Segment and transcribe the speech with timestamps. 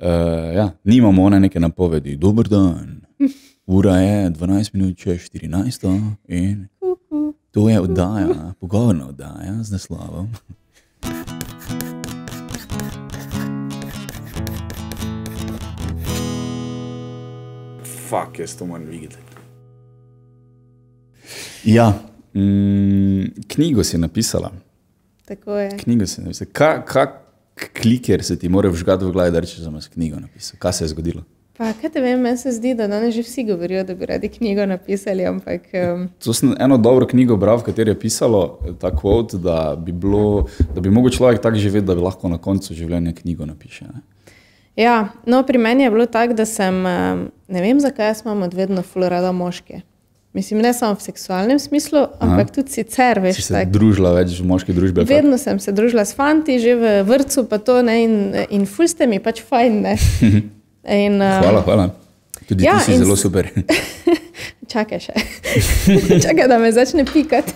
[0.00, 2.16] Uh, ja, nimamo one neke napovedi.
[2.16, 3.00] Dober dan.
[3.66, 6.68] Ura je 12 minut čez 14 in
[7.50, 10.28] to je oddaja, pogovorna oddaja z naslovom.
[18.08, 19.16] Fak, jaz to moram videti.
[21.64, 21.92] Ja,
[22.34, 24.52] mm, knjigo si napisala.
[25.24, 25.70] Tako je.
[25.78, 26.50] Knjigo si napisala.
[26.52, 27.29] Kak, kak
[27.82, 30.58] kliker se ti mora vžgati v glavi, da rečeš, da imaš knjigo napisala?
[30.58, 31.22] Kaj se je zgodilo?
[31.60, 34.28] Pa, kaj te vem, meni se zdi, da danes že vsi govorijo, da bi radi
[34.28, 35.26] knjigo napisali.
[35.26, 39.76] Ampak, um, To sem eno dobro knjigo bral, v kateri je pisalo ta kvot, da
[39.76, 43.46] bi, bilo, da bi mogel človek tako živeti, da bi lahko na koncu življenja knjigo
[43.46, 43.84] napiše.
[43.84, 44.00] Ne?
[44.76, 46.82] ja, no, pri meni je bilo tako, da sem,
[47.48, 49.82] ne vem zakaj, jaz imam od vedno fulorada moške.
[50.32, 52.54] Mislim, ne samo v seksualnem smislu, ampak Aha.
[52.54, 53.70] tudi sicer, Si veš, se tako.
[53.74, 55.02] družila več v moški družbi?
[55.02, 58.14] Vedno sem se družila s fanti, že v vrtu, pa to ne, in,
[58.46, 59.80] in ful ste mi pač fajn.
[59.82, 59.96] Ne?
[60.86, 61.84] In, um, Hvala, hvala.
[62.48, 63.50] Tudi Ja, ti si zelo super.
[64.72, 65.14] Čakaj še.
[66.24, 67.52] Čakaj, da me začne pikati.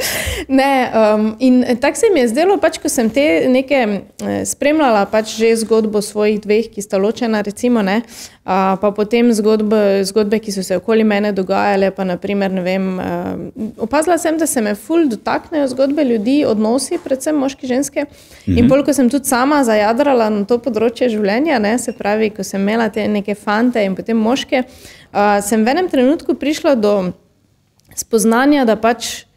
[0.48, 5.04] Ne, um, in tako se mi je zdelo, pač, ko sem te neke eh, spremljala,
[5.10, 8.00] pač že zgodbo svojih dveh, ki sta ločena, recimo, ne,
[8.44, 11.90] a, pa potem zgodbe, zgodbe, ki so se okoli mene dogajale.
[11.94, 17.36] Pa, naprimer, vem, um, opazila sem, da se me ful dotaknejo zgodbe ljudi, odnosi, predvsem
[17.36, 18.06] moški, ženske.
[18.08, 18.58] Mhm.
[18.58, 22.46] In bolj, ko sem tudi sama zajadrala na to področje življenja, ne, se pravi, ko
[22.46, 24.64] sem imela te neke fante in potem moške,
[25.12, 26.94] a, sem v enem trenutku prišla do
[27.98, 29.29] spoznanja, da pač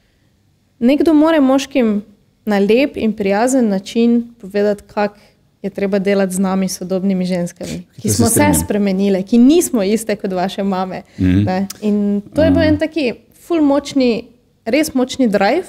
[0.84, 2.02] nekdo more moškim
[2.46, 5.16] na lep in prijazen način povedati, kako
[5.62, 10.16] je treba delati z nami, sodobnimi ženskami, ki se smo se spremenile, ki nismo iste
[10.16, 11.02] kot vaše mame.
[11.18, 11.66] Mm -hmm.
[11.82, 13.14] In to je bil en taki
[13.48, 14.28] ful močni,
[14.66, 15.66] res močni drive.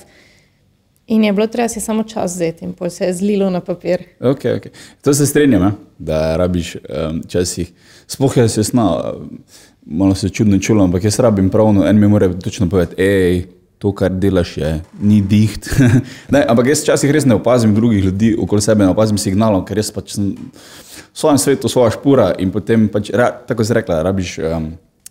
[1.06, 4.02] In je bilo treba si samo čas vzeti, in pol se je zlilo na papir.
[4.20, 4.68] Okay, okay.
[5.02, 7.72] To se strinjam, ja, da rabiš um, časih.
[8.06, 9.38] Sploh jaz jasno, um,
[9.86, 13.44] malo se čudno čulo, ampak jaz rabim pravno, en mi mora točno povedati, hej,
[13.84, 14.68] to, kar delaš, je,
[15.04, 15.68] ni diht.
[16.32, 19.76] ne, ampak jaz včasih res ne opazim drugih ljudi okoli sebe, ne opazim signalov, ker
[19.76, 24.00] jaz pač sem v svojem svetu, svoja špura in potem pač, ra, tako se rekla,
[24.06, 24.70] rabiš um,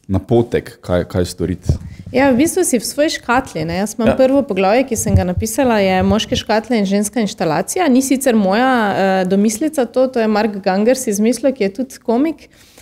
[0.10, 1.78] napotek, kaj, kaj storiti.
[2.10, 3.62] Ja, v bistvu si v svoji škatli.
[3.70, 3.78] Ne?
[3.84, 4.18] Jaz imam Ja.
[4.18, 4.20] ja.
[4.26, 7.86] prvo poglavje, ki sem ga napisala, je moške škatle in ženska inštalacija.
[7.94, 12.50] Ni sicer moja uh, domislica to, to je Mark Gangers izmislil, ki je tudi komik.
[12.50, 12.73] Uh,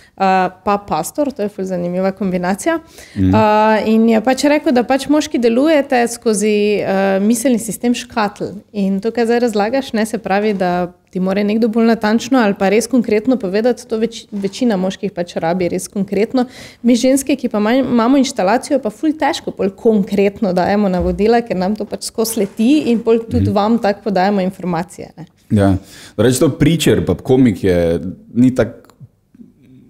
[0.64, 2.78] pa pastor, to je ful zanimiva kombinacija.
[3.16, 3.28] Mm.
[3.28, 8.52] Uh, in je pač rekel, da pač moški delujete skozi uh, miselni sistem škatl.
[8.72, 12.54] In to, kar zdaj razlagaš, ne se pravi, da ti mora nekdo bolj natančno ali
[12.58, 16.46] pa res konkretno povedati, to več, večina moških pač rabi res konkretno.
[16.82, 21.58] Mi ženske, ki pa manj, imamo inštalacijo, pa ful težko bolj konkretno dajemo navodila, ker
[21.60, 23.56] nam to pač skozi leti in pol tudi mm.
[23.58, 25.12] vam tako podajamo informacije.
[25.18, 25.28] Ne.
[25.52, 25.74] Ja,
[26.16, 28.00] reči to pričer, pa komik je
[28.32, 28.81] ni tako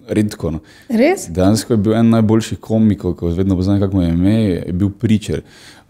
[0.07, 0.51] redko.
[0.51, 0.59] No.
[0.89, 1.27] Res?
[1.31, 5.41] Dejansko je bil en najboljših komikov, ko vedno poznam, kako je ime, je bil pričer.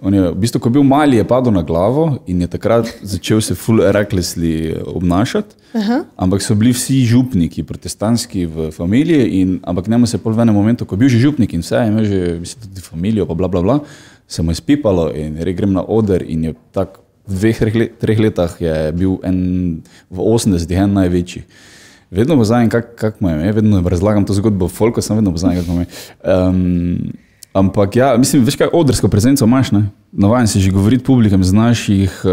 [0.03, 2.89] On je, v bistvu, ko je bil mali, je padel na glavo in je takrat
[3.01, 5.55] začel se full recklessly obnašati.
[5.79, 6.01] Aha.
[6.19, 10.43] Ampak so bili vsi župniki, protestantski v familiji, in, ampak njemu se je pol v
[10.43, 13.33] enem momentu, ko je bil že župnik in vse, ima že mislim, tudi familijo, pa
[13.33, 13.79] bla, bla, bla,
[14.27, 18.19] se mu je spipalo in re, grem na oder in je tak v dveh, treh
[18.19, 19.39] letah je bil en,
[20.11, 21.45] v 80-ih en največji.
[22.13, 25.55] Vedno poznam, kako kak mu je ime, vedno razlagam to zgodbo, folko sem vedno poznal,
[25.55, 25.87] kako mu je.
[26.23, 27.13] Um,
[27.53, 29.85] ampak ja, mislim, veš kaj, odrsko prezenco imaš, ne?
[30.11, 32.31] Navajen si že govoriti publikam, znaš jih uh,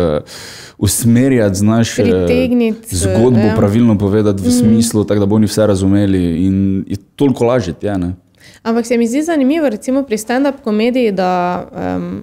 [0.79, 3.55] usmerjati, znaš eh, Pritegniti, zgodbo ja.
[3.57, 7.97] pravilno povedati v smislu, tako da bo oni vse razumeli in je toliko lažje, ja,
[7.99, 8.15] ne?
[8.63, 11.65] Ampak se mi zdi zanimivo, recimo pri stand-up komediji, da,
[11.97, 12.23] um,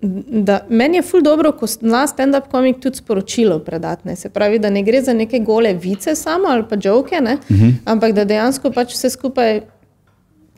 [0.00, 4.16] da meni je ful dobro, ko zna stand-up komik tudi sporočilo predatne.
[4.16, 7.72] Se pravi, da ne gre za neke gole vice samo ali pa žoke, uh -huh.
[7.84, 9.60] ampak da dejansko pač vse skupaj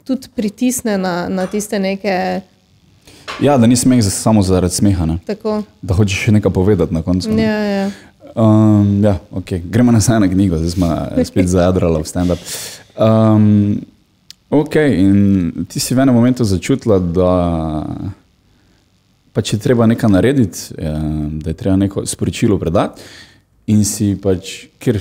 [0.04, 2.40] tudi pritisne na, na tiste neke.
[3.40, 5.18] Ja, da ni smeh za, samo zaradi smeha, ne?
[5.26, 7.30] Tako, da hočeš še nekaj povedati na koncu.
[7.30, 7.42] ne.
[7.42, 7.90] ja, ja.
[8.36, 9.60] Um, ja, okay.
[9.70, 12.38] Gremo nazaj na knjigo, zdaj smo spet zajadrali v stand-up.
[12.98, 13.80] Um,
[14.50, 17.30] ok, in ti si v enem momentu začutila, da
[19.32, 20.92] pač je treba nekaj narediti, eh,
[21.42, 23.00] da je treba neko sporočilo predati,
[23.66, 24.98] in si pač, ker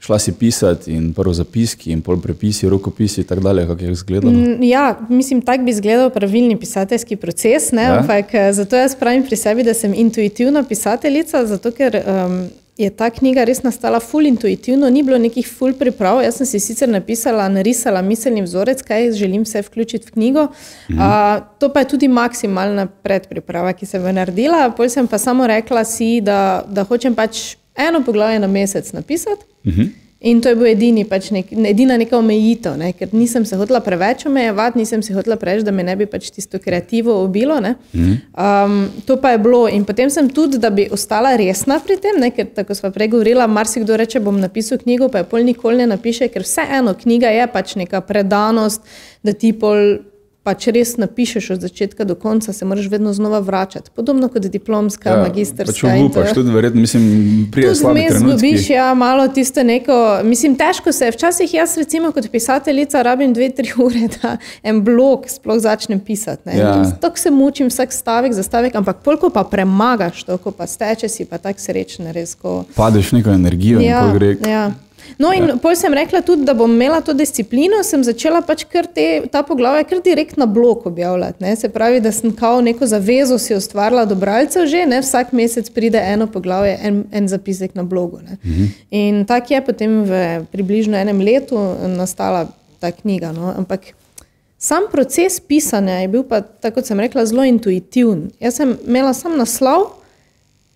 [0.00, 3.92] šla si pisati, in prvo zapiski, in pol prepisi, rokopisi, in tako dalje, kako je
[3.92, 4.32] izgledalo.
[4.32, 7.72] Mm, Ja, mislim, tako bi izgledal pravilni pisateljski proces.
[7.72, 7.98] Ne, Ja.
[8.00, 12.90] ampak eh, zato jaz pravim pri sebi, da sem intuitivna pisateljica, zato ker um, je
[12.90, 16.22] ta knjiga res nastala ful intuitivno, ni bilo nekih ful priprav.
[16.24, 20.46] Jaz sem si sicer napisala, narisala miselni vzorec, kaj želim vse vključiti v knjigo.
[20.90, 20.98] Mhm.
[20.98, 24.70] Uh, to pa je tudi maksimalna predpriprava, ki sem jo naredila.
[24.76, 29.46] Potem sem pa samo rekla si, da, da hočem pač eno poglavje na mesec napisati.
[29.66, 30.03] Mhm.
[30.24, 32.94] In to je bil edini, pač nek, edina neka omejitev, ne?
[32.96, 36.30] ker nisem se hotela preveč omejevati, nisem se hotela preveč, da me ne bi pač
[36.32, 37.58] tisto kreativo ubilo.
[37.92, 39.66] Um, to pa je bilo.
[39.68, 42.32] In potem sem tudi, da bi ostala resna pri tem, ne?
[42.32, 45.90] ker tako smo prej govorili, marsikdo reče, bom napisal knjigo, pa je pol nikoli ne
[45.92, 48.80] napiše, ker vseeno knjiga je pač neka predanost,
[49.20, 49.98] da ti pol
[50.44, 53.90] pa če res napišeš od začetka do konca, se moraš vedno znova vračati.
[53.96, 55.88] Podobno kot diplomska, ja, magistrska.
[55.88, 57.06] Pač upaš, tudi verjetno, mislim,
[57.52, 58.36] priješ slabe trenutke.
[58.36, 59.96] Zgubiš, ja, malo tiste neko,
[60.28, 61.16] mislim, težko se je.
[61.16, 66.58] Včasih jaz recimo kot pisateljica rabim dve, tri ure, da en blog sploh začnem pisati.
[66.60, 66.76] Ja.
[67.00, 71.08] Tako se mučim vsak stavek za stavek, ampak koliko pa premagaš to, ko pa steče
[71.08, 72.64] si pa tak srečen, res ko...
[72.76, 74.36] Padeš neko energijo ja, in ko gre.
[74.44, 74.72] Ja.
[75.18, 75.56] No, in ja.
[75.56, 79.44] potem sem rekla tudi, da bom imela to disciplino, sem začela pač kar te, ta
[79.46, 81.42] poglavja kar direkt na blok objavljati.
[81.44, 81.54] Ne?
[81.56, 85.00] Se pravi, da sem kao neko zavezo si ustvarila do bralcev že, ne?
[85.04, 88.20] vsak mesec pride eno poglavje, en, en zapisek na blogu.
[88.44, 88.64] Mhm.
[88.90, 90.22] In tako je potem v
[90.52, 91.58] približno enem letu
[91.96, 92.46] nastala
[92.80, 93.32] ta knjiga.
[93.32, 93.52] No?
[93.56, 93.92] Ampak
[94.58, 98.28] sam proces pisanja je bil pa, tako kot sem rekla, zelo intuitiven.
[98.40, 100.03] Jaz sem imela sam naslov,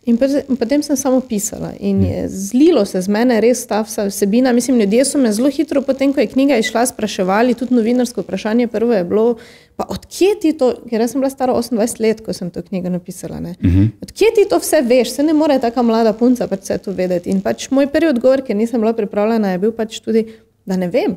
[0.08, 0.16] In
[0.56, 4.52] potem sem samo pisala in je zlilo se z mene res ta vsebina.
[4.56, 8.70] Mislim, ljudje so me zelo hitro, potem ko je knjiga išla, spraševali, tudi novinarsko vprašanje.
[8.72, 9.34] Prvo je bilo,
[9.76, 13.36] pa odkje ti to, ker sem bila stara 28 let, ko sem to knjigo napisala.
[13.36, 13.68] Uh mhm.
[13.68, 13.88] -huh.
[14.02, 17.30] Odkje ti to vse veš, se ne more taka mlada punca pač vse to vedeti.
[17.30, 20.24] In pač moj prvi odgovor, ker nisem bila pripravljena, je bil pač tudi,
[20.66, 21.16] da ne vem.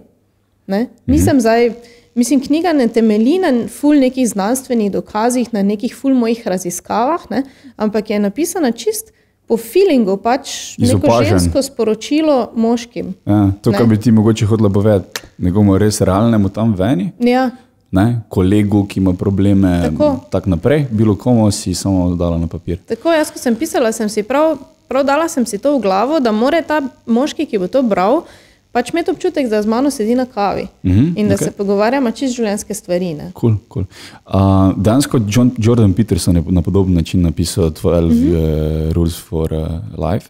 [0.67, 0.88] Ne?
[1.05, 1.41] Nisem uh -huh.
[1.41, 1.71] zdaj.
[2.16, 7.44] Mislim, knjiga ne temelji na ful nekih znanstvenih dokazih, na nekih ful mojih raziskavah, ne?
[7.78, 9.13] ampak je napisana čist
[9.48, 13.13] po feelingu, pač neko žensko sporočilo moškim.
[13.28, 17.10] Ja, to, kar bi ti mogoče hodila povedati, nekomu res realnemu tam veni.
[17.19, 17.50] Ja.
[17.92, 22.80] Ne, kolegu, ki ima probleme, tako tak naprej, bilo komu si samo dala na papir.
[22.88, 24.56] Tako, jaz, ko sem pisala, sem si prav,
[24.88, 28.24] prav dala sem si to v glavo, da mora ta moški, ki bo to bral,
[28.71, 31.44] pač imeti občutek, da z mano sedi na kavi mm -hmm, in da okay.
[31.44, 33.15] se pogovarjamo čez življenjske stvari.
[33.39, 33.85] Cool, cool.
[34.25, 38.88] uh, Dansko John, Jordan Peterson je na podoben način napisal 12 mm -hmm.
[38.88, 39.68] uh, Rules for uh,
[40.12, 40.29] Life.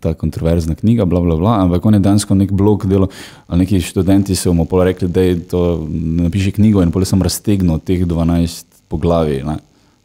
[0.00, 3.08] Ta kontroverzna knjiga, bla, bla, bla, ampak on je dansko nek blog delal,
[3.46, 7.78] ali neki študenti so mu rekli, da je to napiše knjigo in potem sem raztegnil
[7.78, 9.42] teh 12 poglavij.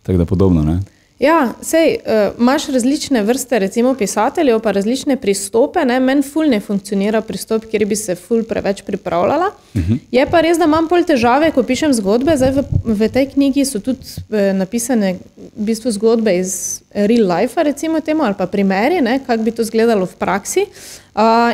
[0.04, 0.64] Tako da podobno.
[0.64, 0.80] Ne?
[1.20, 5.82] Ja, sej, uh, imaš različne vrste, recimo pisateljev, pa različne pristope.
[5.86, 9.50] Meni ful ne funkcionira pristop, kjer bi se ful preveč pripravljala.
[9.74, 9.94] Uh mhm.
[9.94, 10.00] -huh.
[10.12, 12.38] Je pa res, da imam pol težave, ko pišem zgodbe.
[12.38, 14.00] Zdaj v, v tej knjigi so tudi
[14.30, 15.16] uh, napisane
[15.56, 20.06] v bistvu zgodbe iz real life, recimo temu, ali pa primeri, kako bi to izgledalo
[20.06, 20.62] v praksi.
[20.62, 21.07] Uh,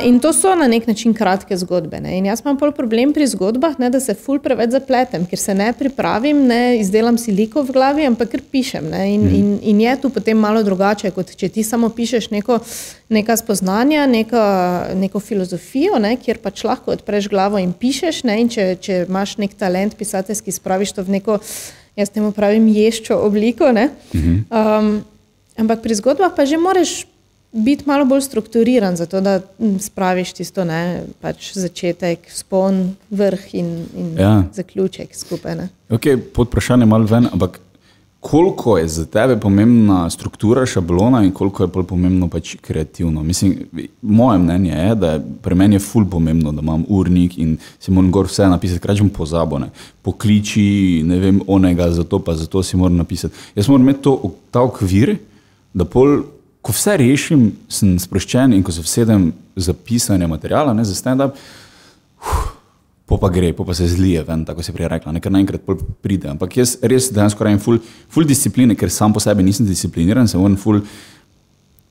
[0.04, 2.00] in to so na nek način kratke zgodbe.
[2.00, 2.18] Ne?
[2.18, 5.54] In jaz imam pol problem pri zgodbah, ne, da se ful preveč zapletem, ker se
[5.56, 8.90] ne pripravim, ne izdelam si liko v glavi, ampak ker pišem.
[8.94, 9.36] In, mm.
[9.36, 12.60] in, in je tu potem malo drugače, kot če ti samo pišeš neko,
[13.16, 14.44] neka spoznanja, neko,
[15.00, 18.24] neko filozofijo, ne, kjer pač lahko odpreš glavo in pišeš.
[18.28, 18.42] Ne?
[18.44, 21.40] In če, če imaš nek talent pisateljski, spraviš to v neko,
[21.96, 23.72] jaz temu pravim, ješčo obliko.
[23.72, 24.44] Mm -hmm.
[24.52, 24.94] um,
[25.58, 27.06] ampak pri zgodbah pa že moraš
[27.54, 29.40] biti malo bolj strukturiran, zato da
[29.80, 34.44] spraviš tisto, ne, pač začetek, spon, vrh in, in ja.
[34.54, 35.68] zaključek skupaj.
[35.90, 37.60] Okay, pod vprašanjem malo ven, ampak
[38.24, 43.24] koliko je za tebe pomembna struktura šablona in koliko je bolj pomembno pač kreativno?
[43.24, 43.58] Mislim,
[44.02, 47.92] moje mnenje je, da je pri meni je ful pomembno, da imam urnik in si
[47.92, 49.70] moram gor vse napisati, kračem pozabone.
[50.02, 53.36] Pokliči, ne vem, onega, zato pa zato si moram napisati.
[53.56, 55.18] Jaz moram imeti to, ta okvir,
[55.74, 56.22] da pol
[56.64, 61.36] ko vse rešim, sem sproščen in ko se vsedem za pisanje materijala, ne za stand-up,
[63.06, 65.66] po pa gre, po pa se zlije ven, tako se prej rekla, nekaj naenkrat
[66.02, 66.30] pride.
[66.32, 70.42] Ampak jaz res dejansko rajim full, full discipline, ker sam po sebi nisem discipliniran, sem
[70.42, 70.80] on full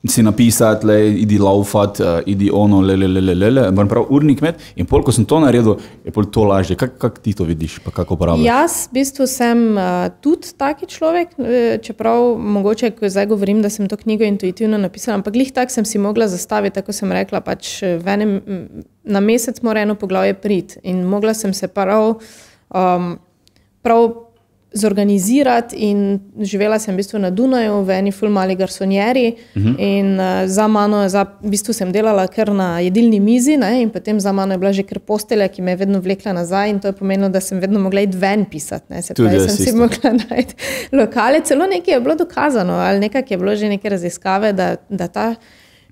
[0.09, 3.61] si napisati, le, idi laufat, uh, idi ono, le, le, le, le, le, le.
[3.71, 4.71] moram prav urnik imeti.
[4.75, 6.75] In pol, ko sem to naredil, je pol to lažje.
[6.79, 8.45] Kako kak ti to vidiš, pa kako uporabljaš?
[8.45, 13.71] Jaz v bistvu sem uh, tudi taki človek, eh, čeprav mogoče, ko zdaj govorim, da
[13.71, 17.39] sem to knjigo intuitivno napisala, ampak glih tak sem si mogla zastaviti, tako sem rekla,
[17.45, 18.41] pač enem,
[19.07, 20.83] na mesec mora eno poglavje priti.
[20.83, 22.17] In mogla sem se prav,
[22.75, 23.15] um,
[23.81, 24.32] prav
[24.73, 25.75] zorganizirati.
[25.75, 29.33] In živela sem v bistvu na Dunaju, v eni fulmali garsonjeri.
[29.55, 29.71] Uh mhm.
[29.71, 29.75] -huh.
[29.79, 33.81] In uh, za mano, za, v bistvu sem delala kar na jedilni mizi, ne?
[33.81, 36.69] in potem za mano je bila že kar postelja, ki me je vedno vlekla nazaj.
[36.69, 39.01] In to je pomenilo, da sem vedno mogla iti ven pisati.
[39.01, 40.55] Se pravi, sem si mogla najti
[40.91, 41.41] lokale.
[41.43, 45.35] Celo nekaj je bilo dokazano, ali nekaj je bilo že neke raziskave, da, da ta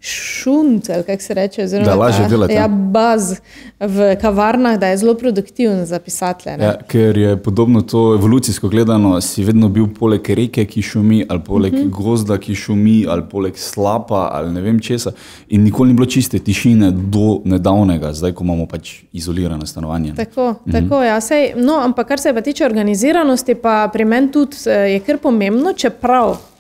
[0.02, 2.54] šunt, ali kako se reče, oziroma Da lažje delate.
[2.54, 3.36] Ja, baz
[3.80, 6.64] v kavarnah, da je zelo produktiven za pisatelje.
[6.64, 11.40] Ja, ker je podobno to evolucijsko gledano, si vedno bil poleg reke, ki šumi, ali
[11.46, 11.90] poleg uh Mhm.
[11.90, 12.04] -huh.
[12.04, 15.12] gozda, ki šumi, ali poleg slapa, ali ne vem česa.
[15.50, 20.14] In nikoli ni bilo čiste tišine do nedavnega, zdaj ko imamo pač izolirane stanovanje.
[20.16, 20.72] Tako, mm -hmm.
[20.72, 24.72] tako ja, sej, no, ampak kar se pa tiče organiziranosti, pa pri meni tudi eh,
[24.72, 26.51] je kar pomembno, čeprav.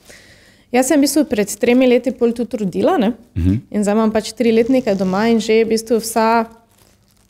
[0.71, 3.11] Jaz sem v bistvu pred tremi leti pol tudi rodila ne?
[3.11, 3.59] uh -huh.
[3.71, 6.45] in zdaj imam pač tri letnike doma in že v bistvu vsa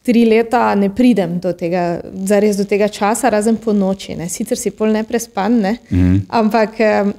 [0.04, 4.16] tri leta ne pridem do tega, zares do tega časa, razen po noči.
[4.16, 4.30] Ne?
[4.30, 5.78] Sicer si pol ne prespan, ne?
[5.92, 6.22] Uh -huh.
[6.30, 6.70] ampak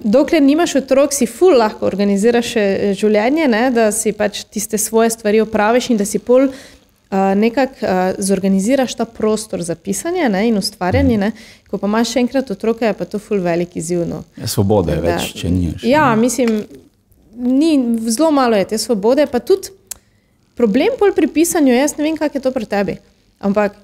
[0.05, 3.71] dokler nimaš otrok, si ful lahko organiziraš eh, življenje, ne?
[3.71, 6.49] da si pač tiste svoje stvari opraviš in da si pol
[7.35, 11.19] nekako uh, zorganiziraš ta prostor za pisanje ne, in ustvarjanje.
[11.19, 11.33] Ne.
[11.71, 14.07] Ko pa imaš še enkrat otroka, je pa to ful velik izziv.
[14.09, 14.23] No.
[14.37, 15.07] Ja, svobode je Da.
[15.11, 15.85] več, če niš.
[15.85, 16.64] Ja, mislim,
[17.35, 17.73] ni,
[18.09, 19.69] zelo malo je te svobode, pa tudi
[20.54, 22.97] problem pol pri pisanju, jaz ne vem, kako je to pri tebi.
[23.40, 23.76] Ampak,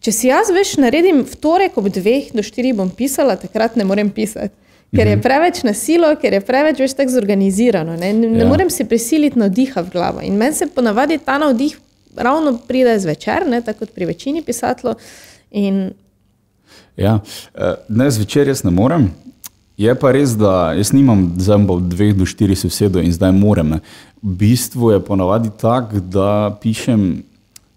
[0.00, 3.84] če si jaz veš, naredim v torek ob dveh do štirih bom pisala, takrat ne
[3.84, 4.54] morem pisati.
[4.88, 7.96] Ker je preveč nasilo, ker je preveč več tako zorganizirano.
[7.96, 8.46] Ne, ne, ne Ja.
[8.48, 10.22] morem si prisiliti navdiha v glavo.
[10.24, 11.74] In meni se ponavadi ta navdih
[12.16, 14.94] ravno pride zvečer, ne, tako kot pri večini pisateljev.
[15.50, 15.90] In
[16.98, 17.20] Ja,
[17.54, 19.10] eh, ne zvečer jaz ne morem.
[19.78, 23.68] Je pa res, da jaz nimam pa od dveh do štirih sosedov in zdaj morem.
[23.68, 23.80] Ne.
[24.22, 27.22] V bistvu je ponavadi tako, da pišem.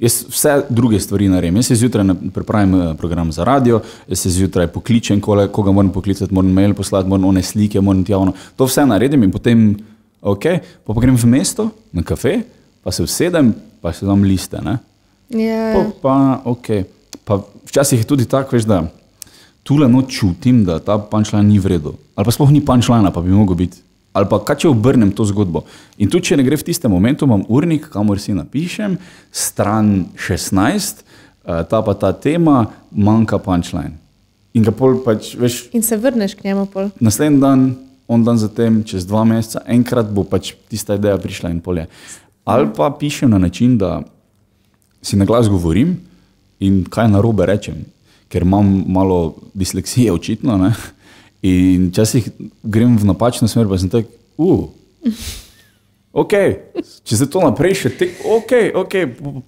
[0.02, 1.60] Jaz vse druge stvari naredim.
[1.62, 5.94] Jaz se zjutraj pripravim eh, program za radio, jaz se zjutraj pokličem, kole, koga moram
[5.94, 8.34] poklicati, moram mail poslati, moram one slike, moram javno.
[8.58, 9.78] To vse naredim in potem,
[10.22, 10.50] ok,
[10.86, 12.40] pa, pa grem v mesto na kafe,
[12.84, 14.62] pa se usedem, pa se dam liste.
[14.62, 14.78] Ne.
[15.30, 16.84] je, Po, pa, okay.
[17.24, 18.84] pa včasih je tudi tako, veš, da
[19.64, 21.96] tule noč čutim, da ta punčlina ni v redu.
[22.16, 23.82] Ali pa sploh ni punčlina, pa bi mogel biti.
[24.12, 25.64] Ali pa kaj če obrnem to zgodbo.
[26.02, 28.98] In tudi če ne gre v tistem momentu, imam urnik, kamor si napišem,
[29.32, 31.06] stran 16,
[31.48, 33.96] eh, ta pa ta tema, manjka punčlin.
[34.52, 36.92] In ga pol pač, veš, in se vrneš k njemu pol.
[37.00, 41.62] naslednji dan, on dan zatem, čez dva meseca, enkrat bo pač tista ideja prišla in
[41.64, 41.88] polje.
[42.44, 44.02] Ali pa pišem na način, da
[45.02, 45.98] si na glas govorim
[46.60, 47.86] in kaj narobe rečem,
[48.30, 50.58] ker imam malo disleksije, očitno.
[50.58, 50.74] Ne?
[51.42, 52.30] In včasih
[52.64, 54.06] grem v napačno smer, pa sem tak,
[54.38, 54.68] uh.
[56.12, 56.34] Ok,
[57.08, 58.96] če se to naprej še tek, ok, ok,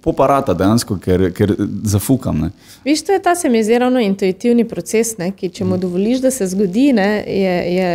[0.02, 1.52] poparata dejansko, ker, ker
[1.84, 2.46] zafukam.
[2.46, 2.48] Ne?
[2.86, 6.22] Viš, to je ta se mi zdi ravno intuitivni proces, ne, ki če mu dovoliš,
[6.24, 7.90] da se zgodi, ne, je, je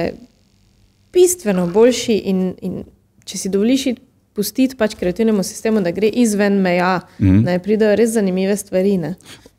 [1.13, 2.19] bistveno boljši.
[2.29, 2.83] In, in
[3.25, 4.05] če si dovoliš iti
[4.39, 7.43] pustiti pač kreativnemu sistemu, da gre izven meja, mm -hmm.
[7.45, 8.97] da pridejo res zanimive stvari.
[8.97, 9.15] Ne.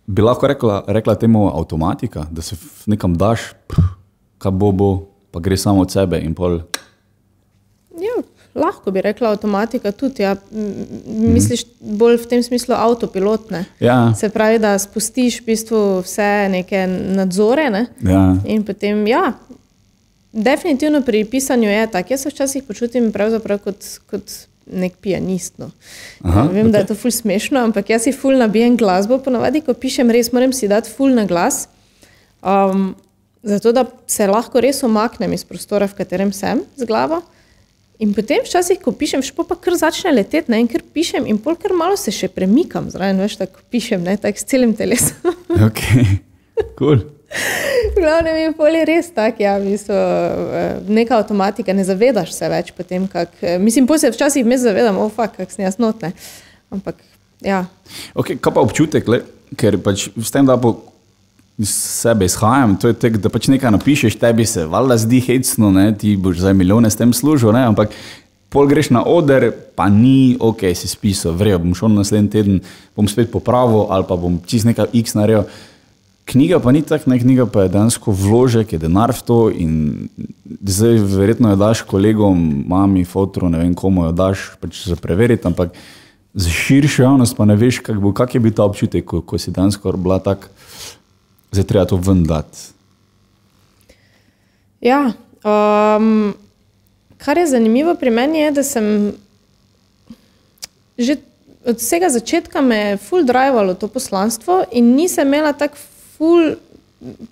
[0.07, 2.57] Bi lahko rekla, rekla temu avtomatika, da se
[2.87, 3.41] nekam daš,
[4.39, 4.89] kaj bo, bo,
[5.31, 6.61] pa gre samo od sebe in pol.
[8.01, 8.17] Ja,
[8.55, 10.23] lahko bi rekla avtomatika tudi.
[10.23, 10.37] Ja.
[10.53, 13.65] M- Misliš bolj v tem smislu avtopilotne.
[13.81, 17.87] Ja, Se pravi, da spustiš v bistvu vse neke nadzore ne?
[18.03, 18.37] ja.
[18.47, 19.33] in potem, ja,
[20.33, 22.13] definitivno pri pisanju je tako.
[22.13, 25.59] Jaz se včasih počutim kot, kot nek pianist.
[25.59, 25.71] No.
[26.25, 26.73] Aha, Vem, okay.
[26.73, 30.33] da je to ful smešno, ampak jaz si ful nabijem glasbo, ponavadi, ko pišem, res
[30.33, 31.67] moram si dati ful na glas.
[32.41, 32.95] Um,
[33.43, 37.23] zato, da se lahko res omaknem iz prostora, v katerem sem z glavo.
[38.01, 41.37] In potem, včasih, ko pišem, špo pa kar začne leteti, ne, in ker pišem, in
[41.43, 45.35] pol kar malo se še premikam zraven, veš, tako pišem, ne, tako s celim telesom.
[45.69, 45.83] ok,
[46.81, 47.05] cool.
[48.01, 52.73] Glavno je polje res tako, ja, v bistvu, eh, neka avtomatika, ne zavedaš se več
[52.77, 56.13] potem, kak, eh, mislim, po se včasih me zavedam, oh, fakt, kak sem jaz notne.
[56.71, 57.03] Ampak,
[57.43, 57.67] ja,
[58.15, 59.23] Okay, kaj pa občutek, le,
[59.59, 60.77] ker pač s tem, da po
[61.61, 65.71] iz sebe izhajam, to je tek, da pač nekaj napišeš, tebi se valjda zdi hecno,
[65.75, 67.93] ne, ti boš za milijone s tem služil, ne, ampak
[68.51, 72.63] pol greš na oder, pa ni, ok, si spisal, vrejo, bom šel naslednji teden,
[72.97, 75.45] bom spet popravil ali pa bom čist nekaj X naredil.
[76.25, 79.73] Knjiga pa ni tako, ne knjiga pa je dejansko vložek, je denar v to in
[80.63, 85.47] zdaj verjetno jo daš kolegom, mami, fotru, ne vem komu jo daš, pač za preveriti,
[85.47, 85.75] ampak
[86.35, 89.39] za širšo javnost pa ne veš, kak, bo, kak je bil ta občutek, ko, ko
[89.39, 90.47] si dejansko bila tak,
[91.51, 92.71] zdaj treba to ven dati.
[94.81, 95.13] ja
[95.45, 96.35] um,
[97.19, 99.13] kar je zanimivo pri meni je, da sem
[100.99, 101.17] že
[101.65, 105.77] od vsega začetka me je full drivalo to poslanstvo in nisem imela tako
[106.21, 106.53] full,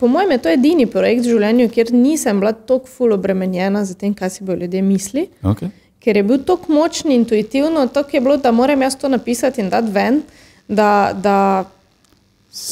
[0.00, 3.98] po mojem je to edini projekt v življenju, kjer nisem bila tako full obremenjena z
[4.00, 5.28] tem, kaj si bodo ljudje mislili.
[5.44, 5.68] Okay.
[6.08, 9.68] ker je bil tako močen, intuitivno, tako je bilo, da moram jaz to napisati in
[9.70, 10.22] dati ven,
[10.68, 11.64] da, da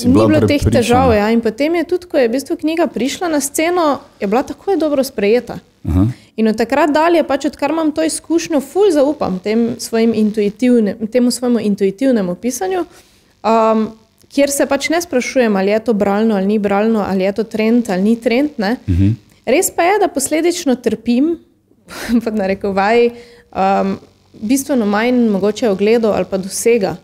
[0.05, 0.77] ni bilo teh prepričana.
[0.77, 1.13] težav.
[1.13, 1.31] Ja.
[1.31, 4.77] In potem je tudi, ko je v bistvu knjiga prišla na sceno, je bila tako
[4.77, 5.59] dobro sprejeta.
[5.89, 6.07] Aha.
[6.37, 11.31] In od takrat dalje, pač odkar imam to izkušnjo, ful zaupam tem svojim intuitivnem, temu
[11.31, 12.85] svojemu intuitivnemu pisanju,
[13.45, 13.89] um,
[14.37, 17.45] kjer se pač ne sprašujem, ali je to bralno ali ni bralno, ali je to
[17.45, 18.59] trend ali ni trend.
[18.59, 19.15] Uh -huh.
[19.47, 21.39] Res pa je, da posledično trpim,
[22.25, 23.11] pod narekovaji,
[23.55, 23.99] um,
[24.41, 26.97] bistveno manj mogoče ogledov ali pa dosega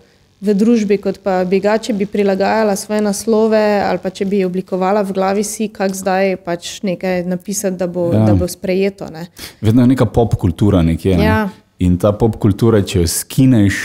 [0.43, 4.45] v družbi, kot pa bi ga, če bi prilagajala svoje naslove ali pa če bi
[4.45, 8.25] oblikovala v glavi si, kako zdaj pač nekaj napisati, da bo, ja.
[8.27, 9.07] da bo sprejeto.
[9.13, 9.29] Ne.
[9.61, 11.17] Vedno je neka pop kultura nekje.
[11.17, 11.25] Ne?
[11.25, 11.49] Ja.
[11.79, 13.79] In ta pop kultura, če jo skineš,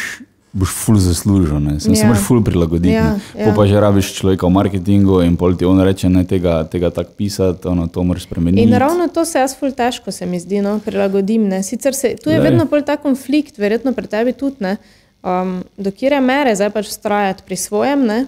[0.57, 1.75] boš ful zaslužil, ne?
[1.77, 2.07] se Ja.
[2.07, 2.89] moraš ful prilagoditi.
[2.89, 3.21] Ja, ne.
[3.35, 3.45] ja.
[3.45, 6.89] Po pa že rabiš človeka v marketingu in pol ti on reče, ne tega, tega
[6.89, 8.63] tako pisati, ono, to moraš spremeniti.
[8.63, 11.45] In ravno to se jaz ful težko, se mi zdi, no, prilagodim.
[11.45, 11.61] Ne.
[11.61, 12.49] Sicer se, tu je Glej.
[12.49, 14.77] vedno bolj ta konflikt, verjetno pri tebi tudi, ne.
[15.19, 18.19] Um, do kjer mere zdaj pač strajati pri svojem, ne.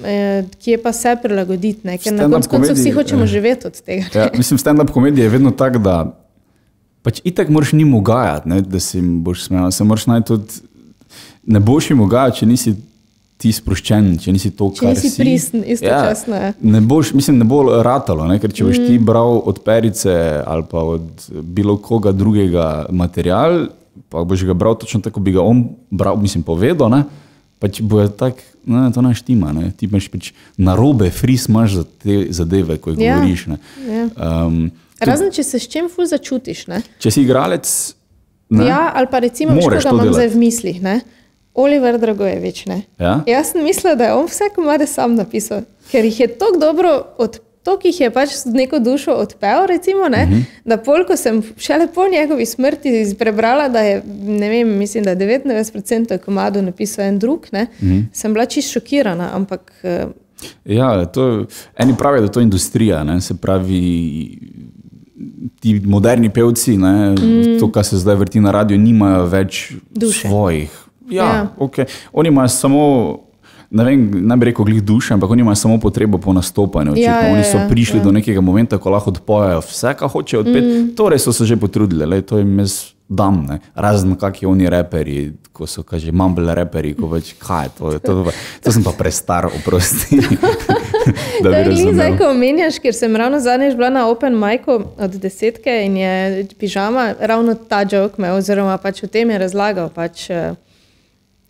[0.00, 1.98] eh, Kje pa se prilagoditi, ne?
[1.98, 3.26] ker na koncu koncev vsi hočemo eh.
[3.28, 4.04] živeti od tega.
[4.04, 4.20] ne.
[4.20, 6.14] Ja, mislim, stand-up komedija je vedno tak, da
[7.02, 9.70] pač itak moraš njim ugajati, ne, da si boš smejal.
[9.70, 10.52] Se moraš najti tudi,
[11.48, 12.74] ne boš jim ugajati, če nisi
[13.36, 15.20] ti sproščen, če nisi to, Če kar nisi si.
[15.20, 16.48] pristen, istočasno, ja.
[16.60, 18.86] Ne boš, mislim, ne bo ratalo, ne, ker če boš mm.
[18.86, 20.10] ti bral od perice
[20.44, 21.06] ali pa od
[21.48, 23.68] bilo koga drugega material,
[24.08, 27.04] pa boš ga bral točno tako, bi ga on bral, mislim, povedal, ne,
[27.58, 31.84] pač bo tako, ne, to ne štima, ne, ti imaš pač narobe, fris imaš za
[31.94, 33.16] te zadeve, ko jih Ja.
[33.16, 33.46] govoriš.
[33.46, 33.60] Ne.
[33.88, 34.08] Ja.
[34.44, 34.58] Um,
[35.00, 36.66] Razen če se s čim ful začutiš.
[36.66, 36.82] Ne?
[36.98, 37.70] če si igralec,
[38.50, 40.14] ne, Ja, ali pa recimo, koga to imam delati.
[40.16, 40.82] zdaj v mislih.
[40.82, 40.96] Ne?
[41.58, 42.66] Oliver Dragojevič.
[42.66, 42.82] Ne?
[42.98, 43.18] Ja?
[43.26, 47.02] Jaz sem mislila, da je on vse komade sam napisal, ker jih je tako dobro
[47.18, 47.40] od.
[47.66, 50.44] To, ki jih je pač z neko dušo odpel, recimo, ne, uh -huh.
[50.64, 55.16] da polko sem šele po njegovi smrti prebrala, da je, ne vem, mislim, da je
[55.16, 58.04] 99% komadov napisal en drug, ne, uh -huh.
[58.12, 60.06] sem bila čisto šokirana, ampak eh,
[60.64, 61.44] Ja, to,
[61.76, 64.38] eni pravijo, da je to industrija, ne, se pravi,
[65.60, 67.58] ti moderni pevci, ne, mm.
[67.60, 70.28] to, kar se zdaj vrti na radiju, nimajo več Duše.
[70.28, 70.87] svojih.
[71.10, 71.46] Ja, Ja.
[71.58, 71.84] Okay.
[72.12, 73.18] Oni imajo samo.
[73.70, 76.94] Ne, vem, ne bi rekel, glih duše, ampak oni imajo samo potrebo po nastopanju.
[76.96, 78.04] Ja, ja, oni so ja, prišli ja.
[78.04, 80.66] do nekega momenta, ko lahko odpovejo vse, kar hočejo odpeti.
[80.66, 80.94] Mm.
[80.96, 83.46] Torej so se že potrudili, le, to jim jaz dam.
[83.48, 83.58] Ne.
[83.74, 87.92] Razen kakšni oni reperi, ko so kaže, mumble reperi, ko več kaj je to.
[87.98, 88.34] To, to,
[88.64, 90.20] to sem pa prestar, oprosti.
[91.42, 94.36] da To bi je glih zdaj, ko omenjaš, ker sem ravno zadnjič bila na Open
[94.38, 99.38] Micu od desetke in je pižama ravno ta jok me, oziroma pač o tem je
[99.40, 100.52] razlagal, pač, eh,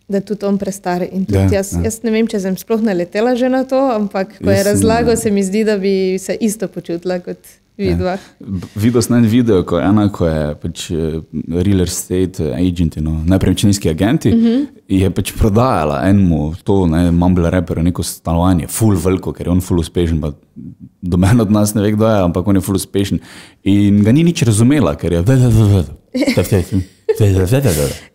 [0.09, 1.01] da je tudi on prestar.
[1.03, 1.83] Tudi Ja, jaz, ja.
[1.85, 4.73] jaz ne vem, če sem sploh naletela že na to, ampak ko je Jaz sem-
[4.73, 7.38] razlagal, se mi zdi, da bi se isto počutila kot
[7.77, 8.16] vidva.
[8.40, 11.21] B- Videl sem en video, ko je ena, ko je pač eh,
[11.57, 14.66] real estate agent, no, nepremičninski agenti, uh -huh.
[14.88, 19.61] je pač prodajala enemu to, ne, mumble rapper, neko stanovanje, full veliko, ker je on
[19.61, 20.21] full uspešen.
[20.21, 20.33] Pa
[21.03, 23.18] do mene od nas ne ve, kdo je, ampak on je full uspešen.
[23.64, 25.23] In ga ni nič razumela, ker je.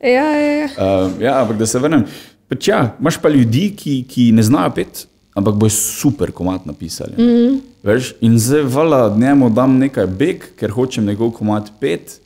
[0.02, 0.70] Ja, ja, ja.
[0.78, 2.06] Uh, ja, ampak da se vrnem.
[2.50, 7.14] Pač ja, imaš pa ljudi, ki, ki ne znajo pet, ampak bojo super komat napisali.
[7.18, 7.62] Mm -hmm.
[7.84, 12.20] Veš, in zdaj vala njemu dam nekaj beg, ker hočem njegov komat pet.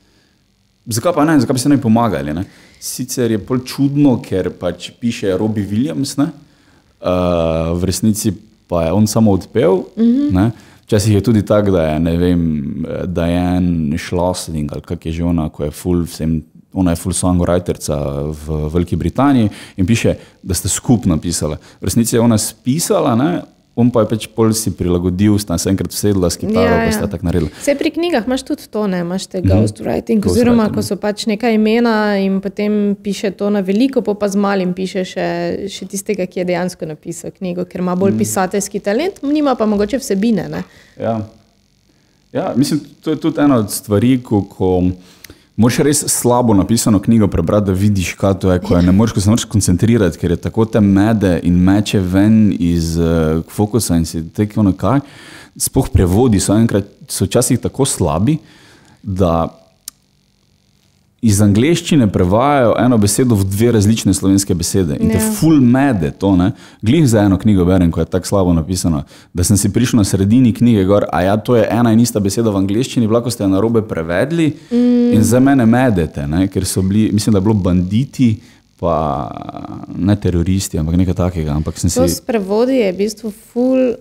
[0.86, 2.34] Zakaj pa ne, zakaj bi se ne pomagali?
[2.34, 2.44] Ne?
[2.80, 6.30] Sicer je pol čudno, ker pač piše Robbie Williams, ne?
[7.02, 8.34] uh, v resnici
[8.68, 9.84] pa je on samo odpel.
[9.98, 10.52] Mm -hmm.
[10.88, 15.12] Včasih je tudi tako, da je, ne vem, da je en Schlossling ali kak je
[15.12, 16.44] že ona, ko je full vsem.
[16.78, 17.98] Ona je full songwriterca
[18.30, 20.14] v Veliki Britaniji in piše,
[20.44, 21.58] da ste skupaj napisali.
[21.82, 23.32] V resnici je ona spisala, ne?
[23.78, 26.86] on pa je pač pol si prilagodil, sta se enkrat sedla s kitaro, Ja, ja,
[26.90, 27.52] pa sta tako naredila.
[27.60, 31.28] Vse pri knjigah imaš tudi to, ne imaš te ghostwriting, oziroma Ghostwriting, ko so pač
[31.30, 35.28] neka imena in potem piše to na veliko, pa, pa z malim piše še,
[35.70, 40.02] še tistega, ki je dejansko napisal knjigo, ker ima bolj pisateljski talent, nima pa mogoče
[40.02, 40.50] vsebine.
[40.50, 40.64] Ne?
[40.98, 41.20] Ja.
[42.34, 44.72] ja, mislim, to je tudi ena od stvari, ko, ko
[45.58, 48.82] moraš res slabo napisano knjigo prebrati, da vidiš, kaj to je.
[48.82, 53.44] Ne moreš, se moreš koncentrirati, ker je tako te mede in meče ven iz uh,
[53.50, 55.02] fokusa in si tekmo na kaj.
[55.58, 58.38] Sploh prevodi so enkrat, so včasih tako slabi,
[59.02, 59.48] da
[61.22, 64.98] iz angleščine prevajajo eno besedo v dve različne slovenske besede.
[65.00, 65.32] In te Ja.
[65.34, 66.36] full mede to.
[66.36, 66.52] Ne?
[66.82, 69.04] Glih za eno knjigo berem, ko je tako slabo napisano,
[69.34, 72.20] da sem si prišel na sredini knjige gor, a ja, to je ena in ista
[72.20, 75.14] beseda v angleščini, vlako ste jo na robe prevedli mm.
[75.14, 76.48] in za mene medete, ne?
[76.48, 78.38] ker so bili, mislim, da je bilo banditi.
[78.80, 79.26] Pa
[79.98, 81.52] ne teroristi, ampak nekaj takega.
[81.52, 81.90] Ampak si.
[81.96, 83.98] To s prevodi je v bistvu ful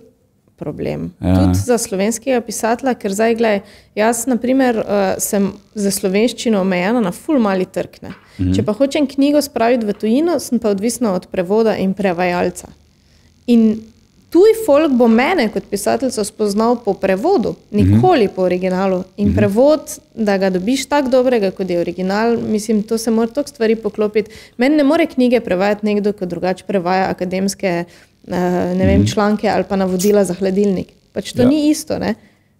[0.57, 1.11] problem.
[1.21, 1.35] Ja.
[1.35, 3.61] Tudi za slovenskega pisatelja, ker zdaj, gledaj,
[3.95, 8.01] jaz naprimer, uh, sem za slovenščino omejena na ful mali trg.
[8.01, 8.13] ne.
[8.39, 8.53] Mhm.
[8.53, 12.69] Če pa hočem knjigo spraviti v tujino, sem pa odvisna od prevoda in prevajalca.
[13.47, 13.77] In
[14.29, 18.35] tuj folk bo mene kot pisateljico spoznal po prevodu, nikoli mm -hmm.
[18.35, 19.03] po originalu.
[19.17, 19.35] In mm -hmm.
[19.35, 19.81] prevod,
[20.15, 24.31] da ga dobiš tako dobrega, kot je original, mislim, to se mora toliko stvari poklopiti.
[24.57, 27.83] Meni ne more knjige prevajati nekdo, ki drugače prevaja akademske
[28.27, 29.13] ne vem, -hmm.
[29.13, 30.87] članke ali pa navodila za hladilnik.
[31.13, 31.47] Pač to ja.
[31.47, 31.99] ni isto.
[31.99, 32.15] Ne?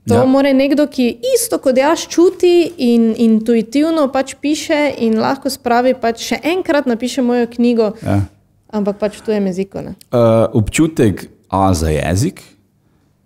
[0.07, 0.25] To ja.
[0.25, 6.23] mora nekdo, ki isto kot jaz čuti in intuitivno pač piše in lahko spravi, pač
[6.27, 8.21] še enkrat napiše mojo knjigo, ja.
[8.71, 9.77] ampak pač v tujem jeziku.
[9.77, 12.43] Uh, občutek A za jezik.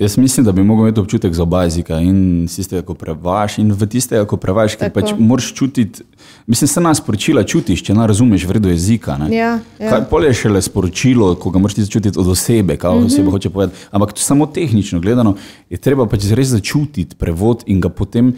[0.01, 3.69] Jaz mislim, da bi lahko imel občutek za oba jezika in tiste, ko prevajaš, in
[3.71, 6.01] v tiste, ko prevajaš, ker pač moraš čutiti.
[6.49, 9.19] Mislim, se nas sporočila čutiš, če ne razumeš vredo jezika.
[9.29, 9.91] Ja, ja.
[9.91, 13.13] Kaj polje še le sporočilo, ko ga moraš začutiti od osebe, kaj mm -hmm.
[13.13, 13.77] oseba hoče povedati.
[13.91, 15.35] Ampak samo tehnično gledano
[15.69, 18.33] je treba pač res začutiti prevod in ga potem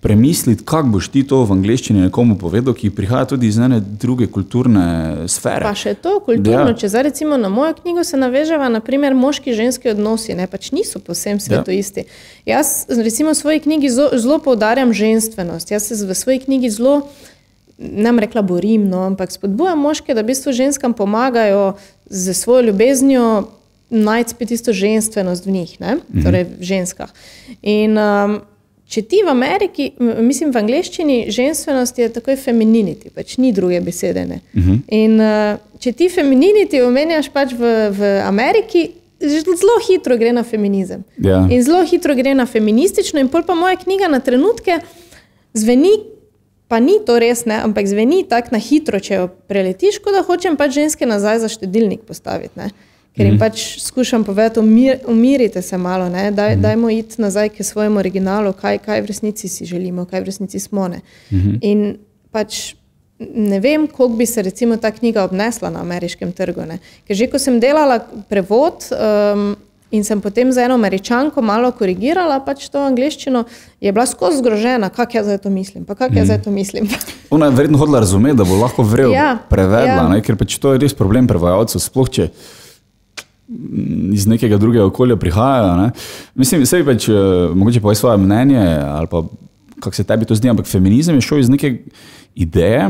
[0.00, 4.28] premisliti, kako boš ti to v angleščini nekomu povedal, ki prihaja tudi iz ene druge
[4.30, 5.64] kulturne sfere.
[5.66, 6.76] Pa še to kulturno, ja.
[6.78, 11.02] če zdaj recimo na mojo knjigo se naveževa, naprimer moški ženski odnosi, ne pač niso
[11.02, 11.80] posem svetu ja.
[11.82, 12.04] isti.
[12.46, 17.00] Jaz recimo v svoji knjigi zelo poudarjam ženstvenost, jaz se v svoji knjigi zelo,
[17.78, 21.72] bom rekla borim, no, ampak spodbujam moške, da v bistvu ženskam pomagajo
[22.06, 23.48] z svojo ljubeznijo
[23.90, 25.98] najti spet isto ženstvenost v njih, ne?
[25.98, 26.22] Mhm.
[26.22, 27.10] torej v ženskah.
[27.62, 28.38] In um,
[28.88, 34.24] Če ti v Ameriki, mislim v angleščini, ženskost je takoj femininiti, pač ni druge besede.
[34.24, 34.70] Uh mhm.
[34.70, 34.78] -huh.
[34.88, 41.04] In uh, če ti femininiti omenjaš pač v, v Ameriki, zelo hitro gre na feminizem.
[41.18, 41.28] Yeah.
[41.28, 41.56] Ja.
[41.56, 44.80] In zelo hitro gre na feministično, in pol pa moja knjiga na trenutke
[45.52, 45.90] zveni,
[46.68, 50.22] pa ni to res, ne, ampak zveni tako na hitro, če jo preletiš, kot da
[50.22, 52.56] hočem pač ženske nazaj za štedilnik postaviti.
[52.56, 52.70] Ne
[53.18, 53.42] ker jim mm.
[53.42, 56.62] pač skušam povedati, umir, umirite se malo, Daj, mm.
[56.62, 60.60] dajmo iti nazaj k svojemu originalu, kaj, kaj v resnici si želimo, kaj v resnici
[60.60, 60.88] smo.
[60.88, 61.00] Mm
[61.30, 61.58] -hmm.
[61.62, 61.96] In
[62.30, 62.74] pač
[63.18, 66.60] ne vem, koliko bi se recimo ta knjiga obnesla na ameriškem trgu.
[66.60, 66.78] Ne?
[67.06, 68.74] Ker že ko sem delala prevod.
[69.34, 69.56] Um,
[69.90, 73.44] In sem potem za eno američanko malo korigirala pač to angliščino,
[73.80, 75.86] je bila skozi zgrožena, kako jaz zdaj to mislim.
[75.88, 76.90] Kako jaz zdaj to mislim.
[77.34, 80.20] Ona je verjetno hodila razumeti, da bo lahko vrel ja, prevedla, ja.
[80.20, 81.80] ker pač to je res problem prevajalcev.
[81.80, 82.28] Sploh če
[84.12, 85.76] iz nekega drugega okolja prihajajo.
[85.76, 85.90] Ne?
[86.34, 87.08] Mislim, da se pač,
[87.54, 89.22] mogoče povej svoje mnenje ali pa
[89.80, 91.78] kako se tebi to zdi, ampak feminizem je šel iz neke
[92.34, 92.88] ideje.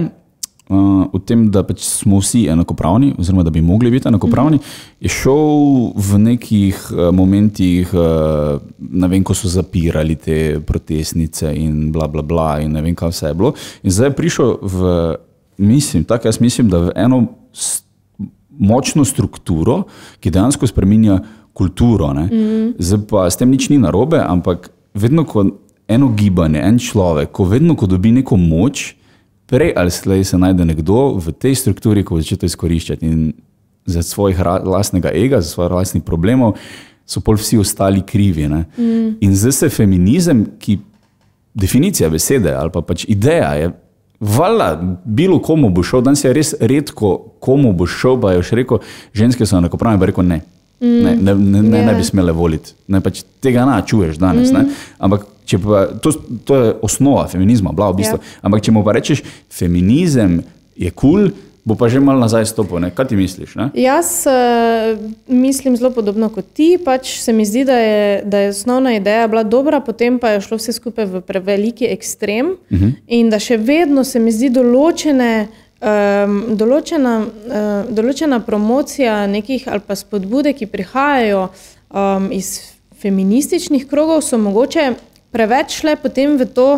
[0.68, 4.60] Uh, o tem, da pač smo vsi enakopravni, oziroma da bi mogli biti enakopravni, mm
[4.60, 5.00] -hmm.
[5.00, 11.92] je šel v nekih uh, momentih, uh, ne vem, ko so zapirali te protestnice in
[11.92, 13.52] bla, bla, bla, in ne vem, kaj vse je bilo.
[13.82, 15.14] In zdaj je prišel v,
[15.56, 17.26] mislim, tako jaz mislim, da v eno
[18.58, 19.84] močno strukturo,
[20.20, 21.20] ki dejansko spremenja
[21.52, 22.12] kulturo.
[22.14, 22.74] Mm.
[22.78, 25.46] Zdaj pa s tem nič ni narobe, ampak vedno, ko
[25.88, 28.92] eno gibanje, en človek, ko vedno, ko dobi neko moč,
[29.48, 33.32] prej ali slej se najde nekdo v tej strukturi, ko začne to izkoriščati in
[33.88, 34.36] za svojih
[34.68, 36.58] lastnega ega, za svojih lastnih problemov,
[37.08, 38.44] so pol vsi ostali krivi.
[38.44, 39.16] Mm.
[39.24, 40.76] In zdaj se feminizem, ki
[41.54, 43.72] definicija besede ali pa pač ideja je.
[44.20, 48.58] Vala, bilo komu bo šel, danes je res redko, komu bo šel, pa je še
[48.58, 48.80] rekel,
[49.14, 50.40] ženske so enakopravne, pa rekel ne.
[50.80, 51.02] Mm.
[51.02, 52.74] Ne, ne, ne, ne, ne bi smele voliti.
[52.90, 54.50] Ne, pač tega ne čuješ danes.
[54.54, 54.74] Mm.
[55.06, 55.26] Ampak
[55.62, 56.12] pa, to,
[56.46, 58.18] to je osnova feminizma, bla, v bistvu.
[58.18, 58.34] yeah.
[58.38, 58.46] Ja.
[58.50, 59.22] Ampak če mu pa rečeš,
[59.54, 60.40] feminizem
[60.78, 61.30] je kul.
[61.30, 62.80] Cool, bo pa že malo nazaj stopil.
[62.80, 62.90] Ne?
[62.90, 63.54] Kaj ti misliš?
[63.54, 63.68] Ne?
[63.74, 66.78] Jaz uh, mislim zelo podobno kot ti.
[66.84, 70.40] Pač se mi zdi, da je, da je osnovna ideja bila dobra, potem pa je
[70.40, 72.84] šlo vse skupaj v preveliki ekstrem uh mhm.
[72.84, 72.92] -huh.
[73.06, 75.48] in da še vedno se mi zdi določene.
[75.78, 81.48] Um, določena, uh, določena promocija nekih ali pa spodbude, ki prihajajo
[81.94, 82.60] um, iz
[82.98, 84.94] feminističnih krogov, so mogoče
[85.30, 86.68] preveč šle potem v to,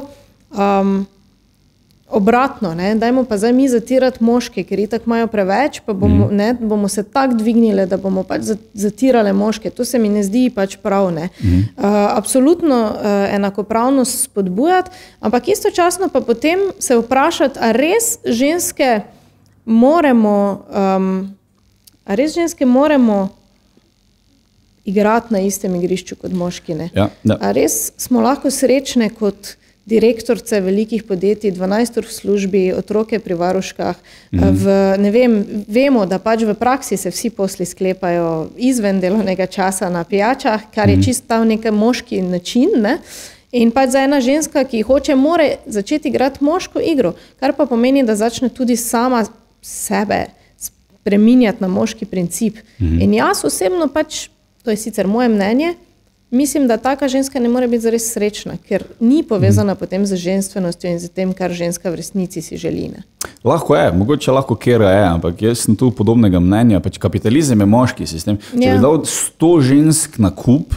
[0.53, 1.07] um,
[2.11, 2.94] obratno, ne?
[2.94, 6.37] dajmo pa zdaj mi zatirati moške, ker jih tako imajo preveč, pa bomo, mm.
[6.37, 9.70] ne, bomo se tako dvignili, da bomo pač zatirali moške.
[9.70, 11.11] To se mi ne zdi pač prav.
[11.11, 11.27] Mm.
[11.46, 11.85] Uh,
[12.16, 19.01] absolutno uh, enakopravnost spodbujati, ampak istočasno pa potem se vprašati, ali res ženske
[19.64, 20.64] moramo,
[20.96, 21.37] um,
[22.07, 23.29] res ženske moramo
[24.85, 26.77] igrati na istem igrišču kot moški.
[26.94, 27.09] Ja,
[27.53, 29.55] res smo lahko srečne kot
[29.90, 33.96] direktorice velikih podjetij, 12 ur v službi, otroke pri varuškah.
[34.33, 34.55] Mhm.
[34.62, 35.35] V, vem,
[35.68, 40.88] vemo, da pač v praksi se vsi posli sklepajo izven delovnega časa na pijačah, kar
[40.88, 41.05] je mhm.
[41.05, 42.79] čisto nek moški način.
[42.79, 42.98] Ne?
[43.53, 48.07] In pač za ena ženska, ki hoče, mora začeti igrati moško igro, kar pa pomeni,
[48.07, 49.24] da začne tudi sama
[49.62, 50.26] sebe
[50.57, 52.62] spreminjati na moški princip.
[52.79, 53.00] Mhm.
[53.03, 54.29] In jaz osebno, pač,
[54.62, 55.74] to je sicer moje mnenje,
[56.31, 60.90] mislim, da taka ženska ne more biti zares srečna, ker ni povezana potem z ženstvenostjo
[60.90, 62.88] in z tem, kar ženska v resnici si želi.
[62.88, 63.03] Ne.
[63.45, 66.81] Lahko je, mogoče lahko kera je, ampak jaz sem tu podobnega mnenja.
[66.81, 68.38] Pač kapitalizem je moški sistem.
[68.53, 68.75] Če Ja.
[68.77, 70.75] bi dal 100 žensk na kup,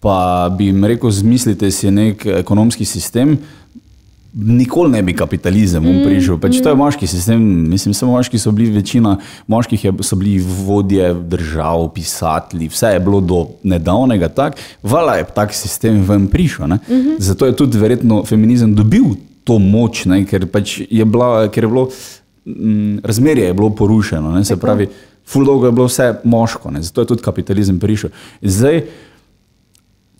[0.00, 3.38] pa bi jim rekel, zmislite si nek ekonomski sistem.
[4.32, 6.36] Nikoli ne bi kapitalizem mm, prišel.
[6.38, 7.40] Pač to je moški sistem.
[7.70, 13.00] Mislim, samo moški so bili, večina moških je, so bili vodje držav, pisatelji, vse je
[13.00, 14.60] bilo do nedavnega tako.
[14.82, 16.66] Vala je tak sistem ven prišel.
[16.66, 17.16] Mm -hmm.
[17.18, 19.04] Zato je tudi verjetno feminizem dobil
[19.44, 21.88] to moč, ne, ker, pač je bila, ker je bilo
[22.44, 24.32] mm, razmerje je bilo porušeno.
[24.32, 24.88] Ne, se pravi,
[25.24, 28.10] ful dolgo je bilo vse moško, ne, zato je tudi kapitalizem prišel.
[28.42, 28.82] Zdaj,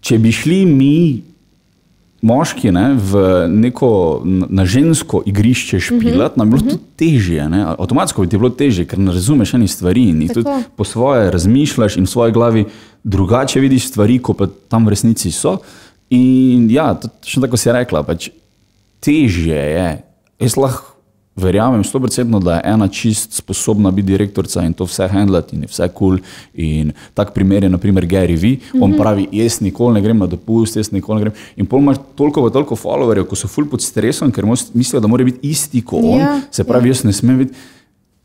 [0.01, 1.23] če bi šli mi
[2.23, 3.91] moški ne, v neko
[4.25, 7.47] na žensko igrišče špilat, nam bi bilo tudi težje.
[7.51, 7.63] Ne?
[7.79, 11.31] Avtomatsko bi ti bilo težje, ker ne razumeš enih stvari in jih tudi po svoje
[11.31, 12.67] razmišljaš in v svoji glavi
[13.05, 15.59] drugače vidiš stvari, kot pa tam v resnici so.
[16.11, 18.31] In ja, točno tako si rekla, pač
[19.05, 19.89] težje je.
[20.43, 20.98] Jaz lahko
[21.39, 25.89] verjamem, stoprocentno, da je ena čist sposobna biti direktorica in to vse handlati in vse
[25.89, 25.95] kul.
[25.99, 26.19] Cool.
[26.55, 28.47] In tak primer je naprimer Gary V.
[28.47, 28.85] Mm -hmm.
[28.85, 31.35] On pravi, jaz nikoli ne grem na dopust, jaz nikoli ne grem.
[31.57, 35.09] In pol imaš toliko pa toliko followerjev, ko so ful pod stresom, ker mislijo, da
[35.09, 36.21] mora biti isti kot on.
[36.21, 37.55] Ja, Se pravi, jaz ne smem biti.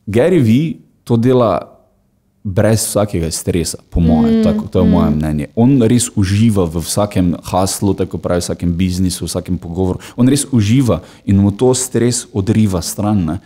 [0.07, 0.79] Gary V.
[1.03, 1.72] to dela
[2.43, 4.91] brez vsakega stresa, po mojem, mm, tako, to je mm.
[4.91, 5.47] moje mnenje.
[5.55, 10.03] On res uživa v vsakem haslu, tako pravi, v vsakem biznisu, v vsakem pogovoru.
[10.19, 13.23] On res uživa in mu to stres odriva stran.
[13.23, 13.37] Ne.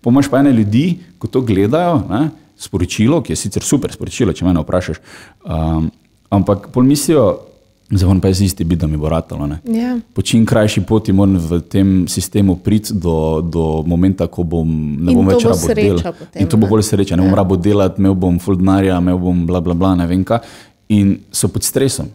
[0.00, 4.48] Pomaž pa ene ljudi, ko to gledajo, ne, sporočilo, ki je sicer super sporočilo, če
[4.48, 5.04] me vprašaš,
[5.44, 5.92] um,
[6.32, 7.44] ampak pol mislijo,
[7.90, 9.46] zdaj pa je z isti bit, da mi bo ratalo.
[9.46, 9.58] Ne.
[9.64, 9.98] Ja.
[10.14, 14.66] Po čim krajši poti moram v tem sistemu priti do, do momenta, ko bom,
[15.00, 17.56] ne In bom več bo rabo potem, In to bo bolj sreča, ne bom rabo
[17.56, 20.42] delati, imel bom full denarja, imel bom bla bla bla, ne vem kaj.
[20.88, 22.10] In so pod stresom.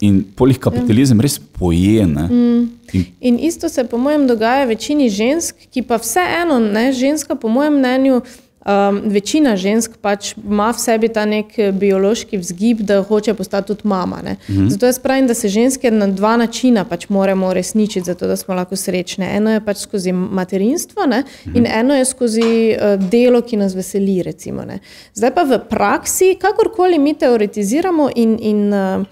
[0.00, 2.06] In polih kapitalizem res poje.
[2.06, 2.28] Ne?
[2.30, 2.50] In
[3.20, 7.78] In isto se, po mojem, dogaja večini žensk, ki pa vseeno, ne, ženska, po mojem
[7.78, 8.22] mnenju,
[8.66, 13.66] um, večina žensk pač ima v sebi ta nek eh, biološki vzgib, da hoče postati
[13.66, 14.20] tudi mama.
[14.24, 14.36] Ne.
[14.48, 14.68] -hmm.
[14.70, 18.54] Zato jaz pravim, da se ženske na dva načina pač moramo uresničiti, zato da smo
[18.54, 19.36] lahko srečne.
[19.36, 21.56] Eno je pač skozi materinstvo ne, -hmm.
[21.56, 24.22] in eno je skozi uh, delo, ki nas veseli.
[24.22, 24.78] Recimo, ne.
[25.14, 28.38] Zdaj pa v praksi, kakorkoli mi teoretiziramo in.
[28.40, 29.04] in uh,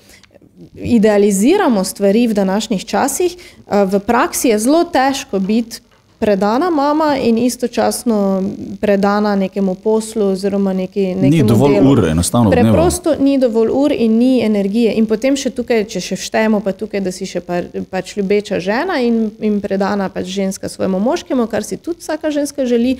[0.74, 5.80] idealiziramo stvari v današnjih časih, a v praksi je zelo težko biti
[6.18, 8.42] predana mama in istočasno
[8.80, 11.90] predana nekemu poslu oziroma neki, nekemu dovolj delu.
[11.92, 12.50] ur enostavno.
[12.50, 14.94] Preprosto ni dovolj ur in ni energije.
[14.94, 18.58] In potem še tukaj, če še štejemo, pa tukaj, da si še pa, pač ljubeča
[18.60, 22.98] žena in, in predana pač ženska svojemu moškemu, kar si tudi vsaka ženska želi,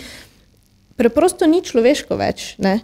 [0.97, 2.55] preprosto ni človeško več.
[2.59, 2.81] Ne?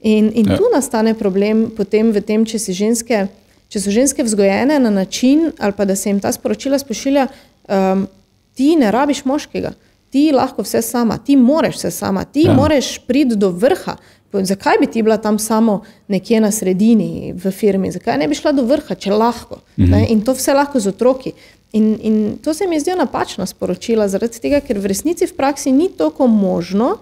[0.00, 0.56] In, in Ja.
[0.56, 3.28] tu nastane problem potem v tem, če, si ženske,
[3.68, 7.28] če so ženske vzgojene na način, ali pa da se jim ta sporočila spošilja,
[7.68, 8.08] um,
[8.54, 9.72] ti ne rabiš moškega,
[10.10, 12.52] ti lahko vse sama, ti moreš vse sama, ti Ja.
[12.52, 13.96] moreš priti do vrha.
[14.32, 17.90] Zakaj bi ti bila tam samo nekje na sredini v firmi?
[17.90, 19.58] Zakaj ne bi šla do vrha, če lahko?
[19.76, 20.06] Mm -hmm.
[20.08, 21.32] In to vse lahko z otroki.
[21.72, 25.72] In, in to se mi zdijo napačna sporočila, zaradi tega, ker v resnici v praksi
[25.72, 26.96] ni toliko možno,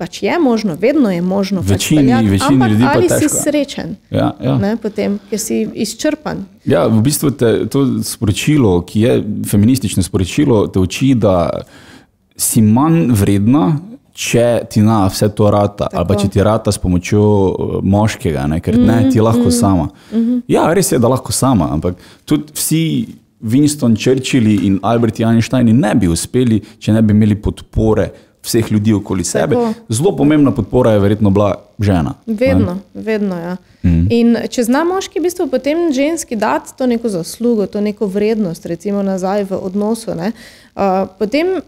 [0.00, 1.60] pač je možno, vedno je možno.
[1.60, 3.36] pač Večini- peljati, večini ampak ljudi pa ali si težko.
[3.38, 4.56] srečen, Ja, ja.
[4.56, 6.44] ne, potem, ker si izčrpan.
[6.64, 9.12] Ja, v bistvu te, to sporočilo, ki je
[9.44, 11.50] feministično sporočilo, te uči, da
[12.34, 13.76] si manj vredna,
[14.12, 15.96] če ti na vse to rata, Tako.
[15.96, 17.52] ali pa če ti rata s pomočjo eh,
[17.84, 18.60] moškega, ne?
[18.60, 19.88] ker ne, ti lahko mm, sama.
[20.10, 20.40] Mm.
[20.48, 22.82] Ja, res je, da lahko sama, ampak tudi vsi
[23.42, 28.10] Winston Churchilli in Albert Einstein ne bi uspeli, če ne bi imeli podpore
[28.42, 29.54] vseh ljudi okoli sebe.
[29.54, 29.72] Tako.
[29.88, 32.14] Zelo pomembna podpora je verjetno bila žena.
[32.26, 32.34] ne.
[32.34, 33.36] Vedno, vedno.
[33.38, 33.56] Ja.
[33.82, 34.06] Mm.
[34.10, 38.66] In če zna moški v bistvu potem ženski dati to neko zaslugo, to neko vrednost,
[38.66, 40.32] recimo nazaj v odnosu, ne,
[40.74, 41.60] uh, potem,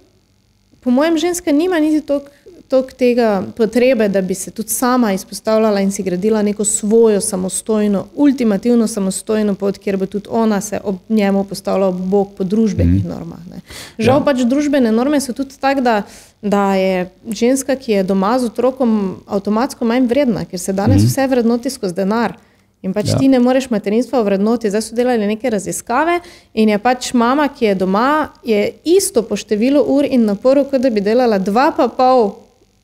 [0.81, 2.31] po mojem, ženska nima niti toliko
[2.73, 8.07] toliko tega potrebe, da bi se tudi sama izpostavljala in si gradila neko svojo samostojno,
[8.15, 13.05] ultimativno samostojno pot, kjer bo tudi ona se ob njemu postavila ob bok po družbenih
[13.05, 13.09] mm.
[13.09, 13.39] normah.
[13.51, 13.61] Ne.
[13.99, 14.25] Žal ja.
[14.25, 16.03] pač družbene norme so tudi tak, da,
[16.43, 21.11] da je ženska, ki je doma z otrokom, avtomatsko manj vredna, ker se danes mm.
[21.13, 22.39] vse vrednoti skozi denar.
[22.83, 23.19] In pač Ja.
[23.19, 24.71] ti ne moreš materinstva vrednoti.
[24.71, 26.21] Zdaj so delali neke raziskave
[26.55, 30.81] in je pač mama, ki je doma, je isto po številu ur in naporu, kot
[30.81, 32.33] da bi delala dva pa pol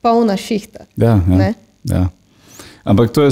[0.01, 0.85] polna šihta.
[0.97, 1.53] Ja, ja, Ne?
[1.83, 2.07] ja.
[2.83, 3.31] Ampak to je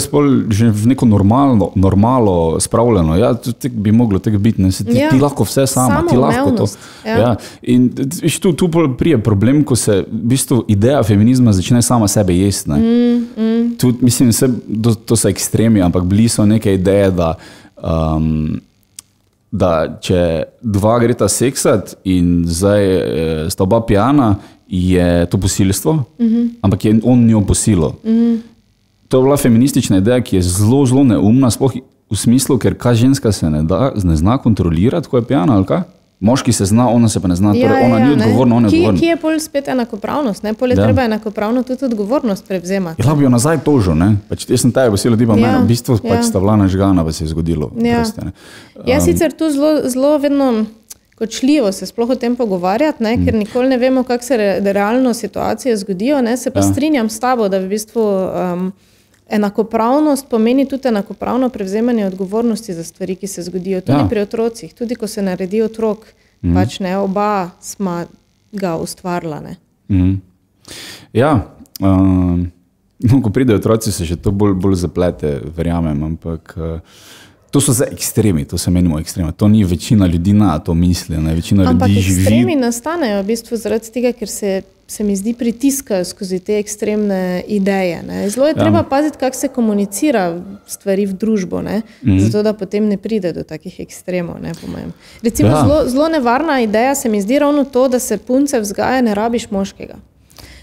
[0.50, 3.18] že v neko normalno, normalo spravljeno.
[3.18, 4.62] Ja, tek bi moglo tako biti.
[4.62, 4.72] Ne?
[4.72, 5.10] Se Ti, ja.
[5.10, 6.66] Ti lahko vse sama, ti lahko to.
[7.06, 7.18] Ja.
[7.18, 7.36] Ja.
[7.62, 7.90] In
[8.22, 12.70] viš, tu, tu prije problem, ko se v bistvu ideja feminizma začne sama sebe jesti.
[12.70, 13.76] Mm, mm.
[13.80, 14.50] Tud, mislim, se,
[14.84, 17.36] to, to so ekstremi, ampak bili so neke ideje, da
[17.78, 18.58] Um,
[19.52, 20.22] da če
[20.62, 24.36] dva greta seksat in zdaj eh, sta oba pijana,
[24.70, 26.50] je to posilstvo, mm -hmm.
[26.62, 27.96] ampak je on njo posilo.
[28.04, 28.38] Mm -hmm.
[29.08, 31.74] To je bila feministična ideja, ki je zelo, zelo neumna, sploh
[32.12, 35.66] v smislu, ker kaj ženska se ne, da, ne zna kontrolirati, ko je pijana ali
[35.66, 35.82] kaj.
[36.20, 38.56] Moški se zna, ona se pa ne zna, Ja, torej ja, ona ja, ni odgovorna,
[38.56, 39.00] ona je Kje, odgovorna.
[39.00, 40.44] kje je pol spet enakopravnost?
[40.44, 40.54] Ne?
[40.54, 40.84] Pol je Ja.
[40.84, 43.04] treba enakopravno tudi odgovornost prevzemati.
[43.08, 44.18] Ja, bi jo nazaj tožil, ne?
[44.30, 46.10] Pač jaz sem taj, si ljudi pa Ja, meni, v bistvu ja.
[46.16, 47.72] pač sta bila nažgana, pa se je zgodilo.
[47.78, 47.94] Ja.
[48.02, 48.32] Oprosti, ne.
[48.86, 50.66] Jaz sicer tu zelo, zelo vedno
[51.18, 55.14] kočljivo se sploh o tem pogovarjati, ne, ker nikoli ne vemo, kako se re, realno
[55.14, 56.22] situacije zgodijo.
[56.22, 56.66] Ne, se pa Ja.
[56.66, 56.72] ja.
[56.72, 58.72] strinjam s tabo, da v bistvu um,
[59.30, 63.82] enakopravnost pomeni tudi enakopravno prevzemanje odgovornosti za stvari, ki se zgodijo.
[63.82, 64.08] Tudi Ja.
[64.10, 66.06] pri otrocih, tudi ko se naredi otrok,
[66.42, 66.54] mm.
[66.54, 68.06] pač ne oba smo
[68.52, 69.40] ga ustvarila.
[69.40, 69.56] Ne.
[69.90, 70.14] Mhm.
[71.14, 71.48] Ja,
[71.80, 72.52] um,
[73.00, 76.04] no, ko pridejo otroci, se še to bolj, bolj zaplete, verjamem.
[76.04, 76.80] Ampak uh,
[77.52, 79.32] to so zdaj ekstremi, to se menimo ekstremi.
[79.34, 81.18] To ni večina ljudi na to misli.
[81.18, 81.34] Ne?
[81.34, 82.56] Večina Ampak ljudi ekstremi živi.
[82.56, 88.04] nastanejo v bistvu zaradi tega, ker se, se mi zdi pritiskajo skozi te ekstremne ideje.
[88.04, 88.30] Ne.
[88.30, 88.62] Zelo je Ja.
[88.62, 92.20] treba paziti, kako se komunicira stvari v družbo, ne, mm.
[92.20, 94.36] zato da potem ne pride do takih ekstremov.
[94.42, 94.52] Ne.
[95.24, 95.62] Recimo, Ja.
[95.62, 99.52] zelo, zelo nevarna ideja se mi zdi ravno to, da se punce vzgaja, ne rabiš
[99.52, 99.96] moškega.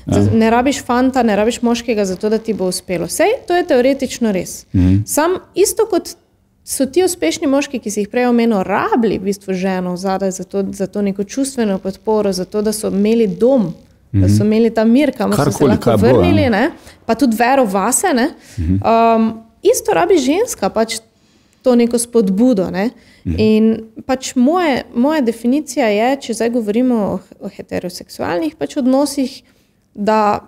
[0.06, 0.20] Ja.
[0.32, 3.06] Ne rabiš fanta, ne rabiš moškega, zato da ti bo uspelo.
[3.06, 4.66] Vse to je teoretično res.
[4.72, 4.96] Mm.
[5.06, 6.08] Sam isto kot
[6.64, 10.44] so ti uspešni moški, ki si jih prej omenil, rabili v bistvu ženo zadaj za
[10.44, 13.72] to, za to neko čustveno podporo, za to, da so imeli dom, mm
[14.12, 14.20] -hmm.
[14.22, 16.70] da so imeli ta mir, kamor so se lahko bo, vrnili, ne?
[17.06, 18.14] pa tudi vero vase.
[18.14, 18.28] Ne?
[18.58, 20.98] Um, isto rabi ženska, pač
[21.62, 22.70] to neko spodbudo.
[22.70, 22.90] Ne?
[23.24, 29.42] In pač moje, moja definicija je, če zdaj govorimo o, o heteroseksualnih pač odnosih,
[29.94, 30.40] da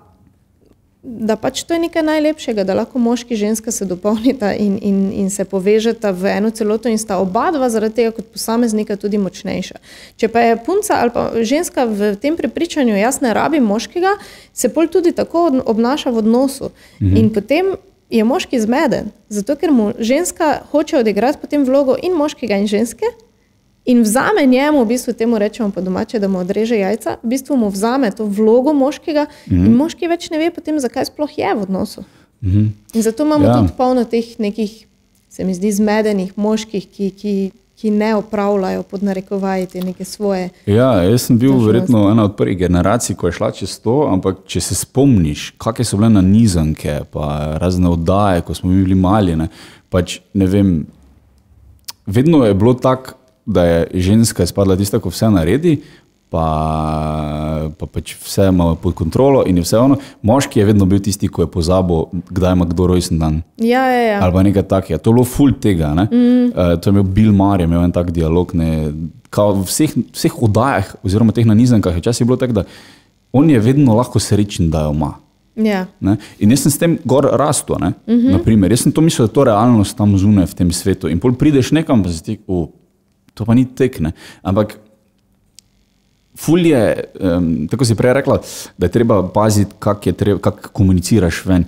[1.07, 5.12] da pač to je nekaj najlepšega, da lahko moški in ženska se dopolnita in, in,
[5.12, 9.19] in se povežeta v eno celoto in sta oba dva zaradi tega kot posameznika tudi
[9.23, 9.79] močnejša.
[10.19, 14.16] Če pa je punca ali pa ženska v tem prepričanju, jaz ne rabim moškega,
[14.53, 16.73] se pol tudi tako obnaša v odnosu.
[17.01, 17.16] Mhm.
[17.16, 17.77] In potem
[18.11, 23.07] je moški zmeden, zato ker mu ženska hoče odigrati potem vlogo in moškega in ženske.
[23.87, 27.57] In vzame njemu, v bistvu temu rečemo po domače, da mu odreže jajca, v bistvu
[27.57, 29.66] mu vzame to vlogo moškega mm.
[29.66, 32.03] in moški več ne ve potem, zakaj sploh je v odnosu.
[32.42, 32.72] Mm.
[32.94, 33.55] In zato imamo Ja.
[33.61, 34.87] tudi polno teh nekih,
[35.31, 37.35] se mi zdi, zmedenih moških, ki, ki,
[37.79, 40.49] ki ne opravljajo pod narekovaji te neke svoje.
[40.66, 44.42] Ja, jaz sem bil verjetno ena od prvih generacij, ko je šla čez to, ampak
[44.51, 49.37] če se spomniš, kakšne so bile nanizanke, pa razne oddaje, ko smo mi bili mali,
[49.37, 49.46] ne,
[49.94, 50.72] pač ne vem,
[52.07, 53.14] vedno je bilo tako,
[53.46, 55.76] da je ženska spadla tista, ko vse naredi,
[56.30, 59.98] pa, pa pač vse ima pod kontrolo in je vse ono.
[60.26, 63.42] Moški je vedno bil tisti, ki je pozabil, kdaj ima kdo rojsten dan.
[63.62, 64.18] Ja, ja, ja.
[64.24, 64.98] Ali pa nekaj takega.
[64.98, 65.92] To je bilo ful tega.
[65.94, 66.50] Mm.
[66.50, 68.54] Uh, to je imel Bill Maher, imel en tak dialog.
[68.59, 68.90] Ne,
[69.30, 72.66] kao v vseh, vseh oddajah, oziroma teh nanizankah, je včasih bilo tako, da
[73.37, 75.14] on je vedno lahko srečen, da jo ima.
[75.56, 75.87] ja.
[76.00, 76.16] Ne?
[76.38, 77.76] In jaz sem s tem gor rastel.
[77.76, 78.32] Uh -huh.
[78.32, 81.09] Naprimer, jaz sem to mislil, da je to realnost tam zunaj v tem svetu.
[81.09, 82.68] In pol prideš nekam, pa si ti, oh,
[83.37, 84.14] to pa ni tekne.
[84.40, 84.79] Ampak
[86.37, 86.83] ful je,
[87.20, 88.40] um, tako si prej rekla,
[88.79, 91.64] da je treba paziti, kako kak komuniciraš ven.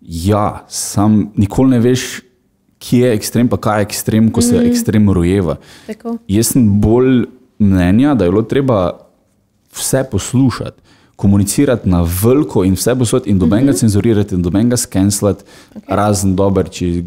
[0.00, 2.06] Ja, sam nikoli ne veš,
[2.78, 4.70] kje je ekstrem, pa kaj je ekstrem, ko se mm -hmm.
[4.70, 5.56] ekstrem rojeva.
[5.86, 6.18] Tako.
[6.28, 7.24] Jaz sem bolj
[7.58, 8.92] mnenja, da je bilo treba
[9.72, 10.82] vse poslušati,
[11.16, 13.80] komunicirati na veliko in vse posod, in dobenega mm -hmm.
[13.80, 15.44] cenzurirati, in dobenega skenslati,
[15.74, 15.80] okay.
[15.88, 17.02] razen dober, če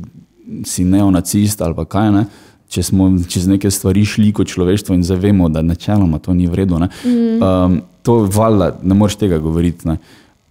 [0.66, 2.26] si neonacist ali kaj ne.
[2.72, 6.80] Če smo čez neke stvari šli kot človeštvo in zavemo, da načeloma to ni vredno,
[6.80, 7.42] mm.
[7.44, 9.88] um, to valjda ne moreš tega govoriti.
[9.90, 9.98] Ne.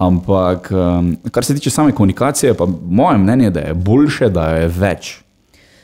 [0.01, 4.47] Ampak, um, kar se tiče same komunikacije, pa moje mnenje je, da je boljše, da
[4.57, 5.15] je več.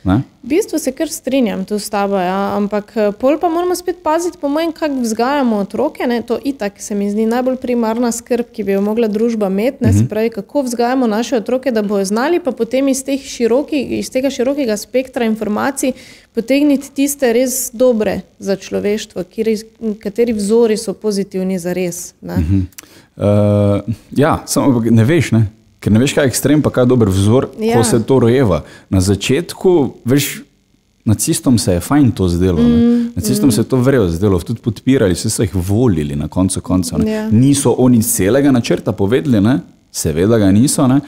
[0.06, 0.22] Ne?
[0.42, 3.96] V bistvu se kar strinjam tu s tabo, ja, ampak eh, pol pa moramo spet
[4.02, 6.06] paziti, po mojem, kako vzgajamo otroke.
[6.06, 9.84] Ne, to itak se mi zdi najbolj primarna skrb, ki bi jo mogla družba imeti.
[9.84, 14.10] Ne, se pravi, kako vzgajamo naše otroke, da bojo znali pa potem iz, široki, iz
[14.10, 15.92] tega širokega spektra informacij
[16.34, 19.56] potegniti tiste res dobre za človeštvo, kateri,
[20.02, 22.14] kateri vzori so pozitivni za res.
[22.20, 22.38] Ne.
[23.16, 25.46] Uh, ja, samo ne veš, ne?
[25.80, 27.76] Ker ne veš, kaj je ekstrem, pa kaj je dober vzor, ja.
[27.76, 28.62] ko se to rojeva.
[28.90, 29.72] Na začetku,
[30.04, 30.42] veš,
[31.06, 32.62] nacistom se je fajn to zdelo.
[32.62, 33.52] Mm, nacistom mm.
[33.52, 36.98] se je to vrejo zdelo, tudi podpirali, vse so jih volili na koncu koncev.
[36.98, 37.12] ne.
[37.12, 37.30] Ja.
[37.30, 39.60] Niso oni celega načrta povedali, ne?
[39.92, 40.86] seveda ga niso.
[40.86, 41.00] Ne?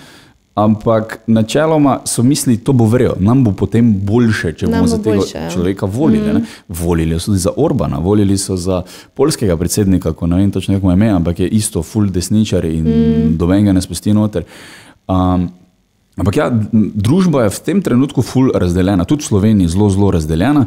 [0.59, 4.89] Ampak načeloma so mislili, da bo vrejo, nam bo potem boljše, če Nam bomo bo
[4.91, 5.51] za tega boljše, ja.
[5.51, 6.33] človeka volili.
[6.33, 6.47] Mm.
[6.69, 8.83] Volili so tudi za Orbana, volili so za
[9.15, 12.85] polskega predsednika, ko ne vem točno, kako je ime, ampak je isto, full desničar in
[12.85, 13.37] mm.
[13.39, 14.45] doben ga ne spusti noter.
[15.09, 15.49] Um,
[16.19, 16.49] Ampak ja,
[16.95, 20.65] družba je v tem trenutku ful razdeljena, tudi v Sloveniji zelo, zelo razdeljena.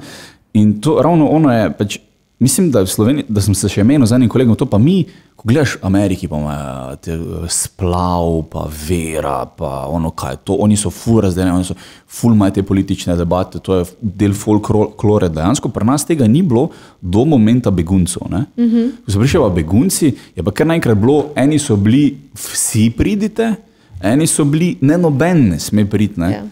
[0.55, 1.97] In to ravno ono je, pač,
[2.41, 4.79] mislim, da, je v Sloveniji, da sem se še menil z enim kolegom, to pa
[4.81, 5.03] mi,
[5.37, 10.77] ko gledaš Ameriki, pa imajo te eh, splav, pa vera, pa ono kaj, to oni
[10.77, 11.75] so ful razdeljeni, oni so
[12.09, 15.29] ful imajo te politične debate, to je del folklore.
[15.29, 16.71] Dejansko pri nas tega ni bilo
[17.01, 18.25] do momenta beguncev.
[18.29, 18.89] Mm -hmm.
[19.05, 23.53] Ko so prišli begunci, je pa kar naenkrat bilo, eni so bili, vsi pridite,
[24.01, 26.19] eni so bili, ne noben ne sme priti.
[26.19, 26.31] Ne?
[26.31, 26.43] Ja.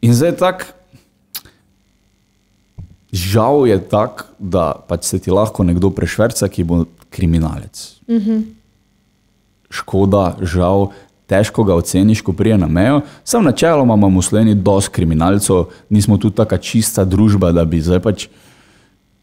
[0.00, 0.64] In zdaj je tako,
[3.16, 8.00] žal je tako, da pač se ti lahko nekdo prešverca, ki bo kriminalec.
[8.08, 8.42] Mm -hmm.
[9.70, 10.90] Škoda, žal,
[11.26, 13.00] težko ga oceniš, ko prije na mejo.
[13.24, 18.00] Sam načeloma imamo v Sloveniji dosti kriminalcev, nismo tu taka čista družba, da bi zdaj
[18.00, 18.28] pač.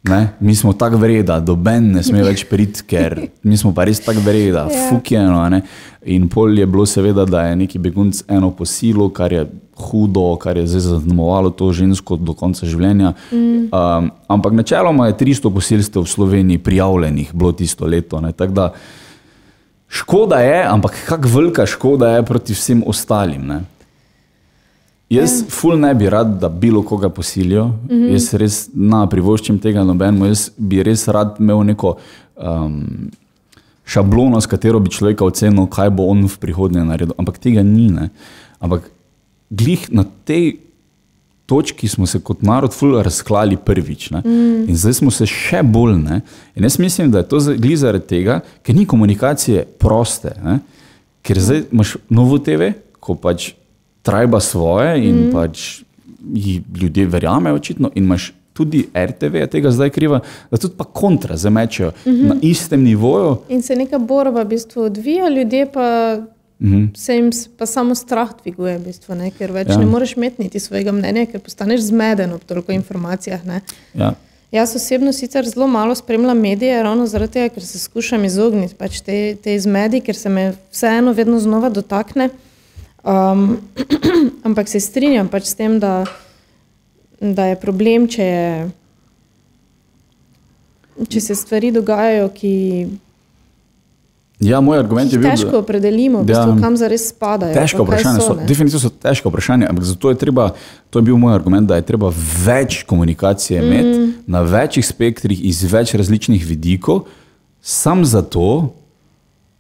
[0.04, 3.16] Ne, mi smo tako vreda, doben ne sme več priti, ker
[3.48, 4.90] mi smo pa res tako vreda, Ja.
[4.90, 5.62] fukjeno.
[6.06, 9.46] In pol je bilo seveda, da je neki begunc eno posilo, kar je
[9.80, 13.14] hudo, kar je zdaj zaznamovalo to žensko do konca življenja.
[13.32, 13.72] Mm.
[13.72, 18.20] Um, ampak načeloma je 300 posilstev v Sloveniji prijavljenih, bilo tisto leto.
[18.50, 18.74] da
[19.88, 23.48] škoda je, ampak kako velika škoda je proti vsem ostalim.
[23.48, 23.62] Ne.
[25.10, 28.12] Jaz, ful ne bi rad, da bilo koga posilijo, mm -hmm.
[28.14, 31.98] jaz res ne privoščim tega nobenemu, jaz bi res rad imel neko
[32.36, 33.12] um,
[33.86, 37.14] šablono, s katero bi človeka ocenil, kaj bo on v prihodnje naredil.
[37.18, 37.90] Ampak tega ni.
[37.92, 38.10] Ne.
[38.60, 38.90] Ampak
[39.50, 40.58] glih na tej
[41.46, 44.10] točki smo se kot narod ful razklali prvič.
[44.12, 44.70] Mm.
[44.70, 45.98] In zdaj smo se še bolj.
[46.02, 46.22] Ne.
[46.56, 50.34] In jaz mislim, da je to glih zaradi tega, ker ni komunikacije proste.
[50.44, 50.60] Ne.
[51.24, 52.74] Ker zdaj imaš novo TV,
[53.04, 53.54] ko pač
[54.04, 55.32] trajba svoje in mm.
[55.32, 55.82] pač
[56.34, 60.20] ji ljudje verjamejo, očitno, in imaš tudi RTV, je tega zdaj kriva,
[60.52, 62.28] da tudi pa kontra zamečejo mm -hmm.
[62.28, 63.38] na istem nivoju.
[63.50, 66.18] In se neka borba v bistvu odvija, ljudje pa
[66.60, 66.98] mm -hmm.
[66.98, 69.32] se jim pa samo strah dviguje, v bistvu, ne?
[69.32, 69.78] ker več Ja.
[69.78, 73.46] ne moreš imeti niti svojega mnenja, ker postaneš zmeden ob toliko informacijah.
[73.46, 73.62] Ne?
[73.94, 74.14] Ja.
[74.52, 79.02] Jaz osebno sicer zelo malo spremljam medije, ravno zaradi tega, ker se skušam izogniti pač
[79.02, 82.30] te, te zmedi, ker se me vseeno vedno znova dotakne.
[83.04, 83.58] Um,
[84.48, 86.06] ampak se strinjam pač s tem, da,
[87.20, 88.70] da je problem, če, je,
[91.12, 92.54] če se stvari dogajajo, ki
[94.44, 96.62] ja, moj argument je bil, težko da opredelimo, v bistvu, Ja.
[96.64, 97.54] kam zares spadajo.
[97.56, 98.46] težko vprašanje so, ne.
[98.48, 100.50] definitivno so težko vprašanje, ampak zato je treba,
[100.90, 102.12] to je bil moj argument, da je treba
[102.46, 104.14] več komunikacije imeti mm.
[104.28, 107.06] na večjih spektrih iz več različnih vidikov,
[107.62, 108.74] sam zato,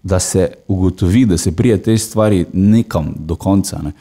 [0.03, 3.79] da se ugotovi, da se prije te stvari nekam do konca.
[3.83, 3.91] Ne.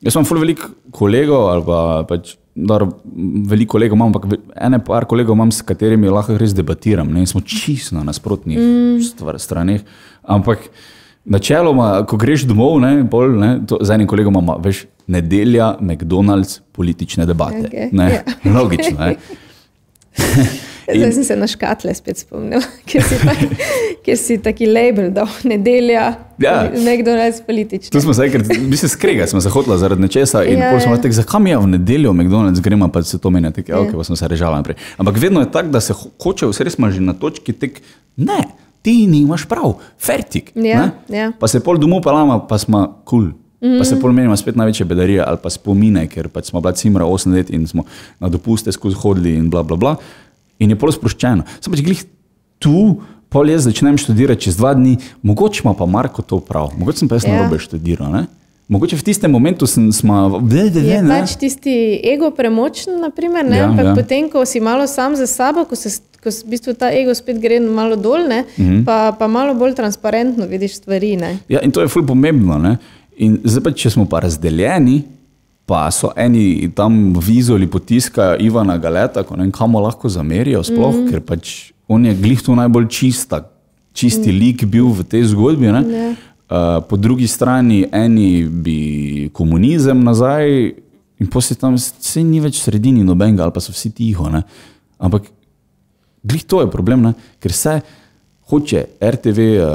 [0.00, 1.78] Jaz imam ful veliko kolegov, ali pa
[2.08, 2.84] pač, dar,
[3.48, 4.26] veliko kolegov imam, ampak
[4.60, 7.08] ene par kolegov imam, s katerimi lahko res debatiram.
[7.12, 8.98] Ne, smo čisto na nasprotnih mm.
[9.06, 9.86] stvar, straneh.
[10.22, 10.68] Ampak
[11.24, 16.60] načeloma, ko greš domov, ne, pol, ne, to, z enim kolegom imamo, veš, nedelja, McDonald's,
[16.74, 17.68] politične debate.
[17.70, 18.22] Okej, ne, ja.
[18.58, 18.98] Logično.
[18.98, 19.16] Ne.
[20.86, 23.32] Zdaj sem se na škatle spet spomnil, ker si, ta,
[24.00, 26.66] ker si taki label dal, nedelja, Ja.
[26.68, 27.88] nekdo res politični.
[27.88, 30.80] Tu smo se enkrat, bi se skregali, smo se hotla zaradi nečesa in Ja, ja,
[30.80, 30.96] smo ja.
[30.96, 33.80] rekli, zakaj mi je v nedeljo v McDonald's gremo, pa se to meni tako, ja.
[33.80, 34.76] ok, pa smo se režali naprej.
[34.96, 37.80] Ampak vedno je tako, da se ho- hoče, vse res smo že na točki tek,
[38.16, 38.42] ne,
[38.82, 40.52] ti nimaš prav, fertik.
[40.54, 41.16] Ja, ne?
[41.18, 41.30] ja.
[41.32, 43.30] Pa se pol domov pelama, pa smo kul.
[43.30, 43.32] Cool.
[43.64, 43.78] Mm.
[43.78, 47.06] Pa se pol menimo spet največje bedarije ali pa spomine, ker pač smo bila cimra
[47.06, 47.86] 8 let in smo
[48.20, 49.94] na dopuste skozi hodili in bla bla bla.
[50.58, 51.42] In je pol sproščeno.
[51.60, 52.04] Sem pač glih
[52.62, 54.96] tu, pol jaz začnem študirati čez dva dni,
[55.26, 57.34] mogoče ima pa Marko to prav, mogoče sem pa jaz Ja.
[57.34, 58.12] narobe študiral.
[58.12, 58.26] Ne?
[58.68, 61.20] Mogoče v tistem momentu sem, smo, da, Je ne.
[61.20, 63.58] pač tisti ego premočen, naprimer, ne?
[63.58, 63.94] Ja, ampak ja.
[63.94, 67.36] potem, ko si malo sam za sabo, ko, se, ko v bistvu ta ego spet
[67.42, 68.44] gre malo dol, ne?
[68.56, 68.84] Mhm.
[68.88, 71.16] pa, pa malo bolj transparentno vidiš stvari.
[71.16, 71.38] Ne?
[71.48, 72.56] Ja, in to je ful pomembno.
[72.56, 72.78] Ne?
[73.20, 75.02] In zdaj, pa, če smo pa razdeljeni,
[75.66, 80.92] pa so eni tam vizoli potiskajo Ivana Galeta, ko ne vem, kamo lahko zamerijo, sploh,
[80.92, 81.10] mm.
[81.10, 81.54] ker pač
[81.88, 83.40] on je glih tu najbolj čista,
[83.96, 84.38] čisti mm.
[84.38, 85.72] lik bil v tej zgodbi.
[85.72, 85.82] Ne?
[85.88, 86.12] Ja.
[86.44, 88.78] Uh, po drugi strani, eni bi
[89.32, 90.74] komunizem nazaj,
[91.20, 94.28] in poslej tam vse ni več v sredini nobenega, ali pa so vsi tiho.
[94.32, 94.44] Ne?
[95.00, 95.30] Ampak
[96.24, 97.14] glih to je problem, ne?
[97.40, 97.78] ker se
[98.50, 99.68] hoče RTV uh,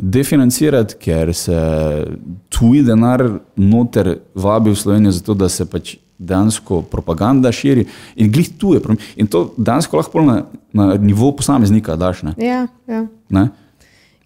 [0.00, 1.58] definancirati, ker se
[2.48, 3.22] tuji denar
[3.56, 7.86] noter vabi v Slovenijo, zato da se pač dejansko propaganda širi.
[8.16, 9.02] In glih tu je problem.
[9.16, 10.42] In to dejansko lahko na,
[10.72, 12.22] na nivo posameznika daš.
[12.22, 12.34] Ne?
[12.38, 13.06] Ja, ja.
[13.28, 13.48] Ne?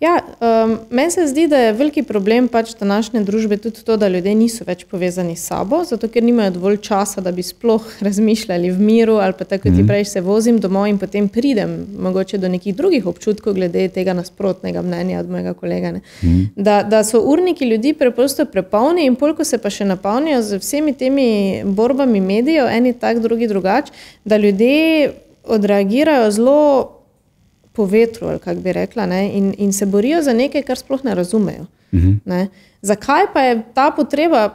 [0.01, 0.21] Ja,
[0.65, 4.35] um, meni se zdi, da je veliki problem pač današnje družbe tudi to, da ljudje
[4.35, 8.79] niso več povezani s sabo, zato ker nimajo dovolj časa, da bi sploh razmišljali v
[8.81, 9.89] miru ali pa tako, kot ti Mhm.
[9.89, 14.83] prej se vozim domov in potem pridem mogoče do nekih drugih občutkov glede tega nasprotnega
[14.83, 15.91] mnenja od mojega kolega.
[15.93, 16.01] ne.
[16.23, 16.43] Mhm.
[16.57, 20.93] Da, da so urniki ljudi preprosto prepolni in polko se pa še napolnijo z vsemi
[20.93, 23.91] temi borbami medijev, eni tak, drugi drugač,
[24.25, 25.13] da ljudje
[25.45, 26.98] odreagirajo zelo
[27.79, 31.05] po vetru, ali kako bi rekla, ne, in, in se borijo za nekaj, kar sploh
[31.07, 31.69] ne razumejo.
[32.27, 32.49] Ne.
[32.83, 34.49] Zakaj pa je ta potreba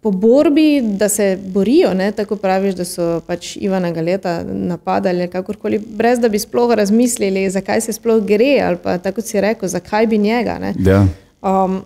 [0.00, 5.32] po borbi, da se borijo, ne, tako praviš, da so pač Ivana Galeta napadali, ali
[5.32, 9.68] kakorkoli, brez da bi sploh razmislili, zakaj se sploh gre, ali pa tako si rekel,
[9.68, 10.58] zakaj bi njega.
[10.62, 10.72] Ne.
[10.86, 11.02] Ja.
[11.42, 11.82] Um,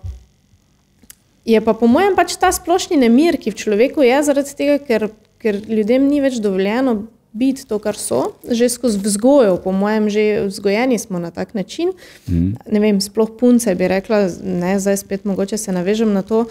[1.45, 5.09] je pa po mojem pač ta splošni nemir, ki v človeku je, zaradi tega, ker,
[5.41, 7.01] ker ljudem ni več dovoljeno
[7.35, 11.91] biti to, kar so, že skozi vzgojo, po mojem, že vzgojeni smo na tak način.
[12.31, 12.55] Mm.
[12.71, 16.45] Ne vem, sploh punce bi rekla, ne, zdaj spet mogoče se navežem na to.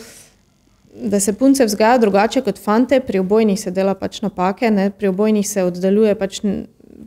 [0.94, 4.90] Da se punce vzgaja drugače kot fante, pri obojnih se dela pač napake, ne?
[4.90, 6.14] pri obojnih se oddaljuje.
[6.14, 6.40] Pač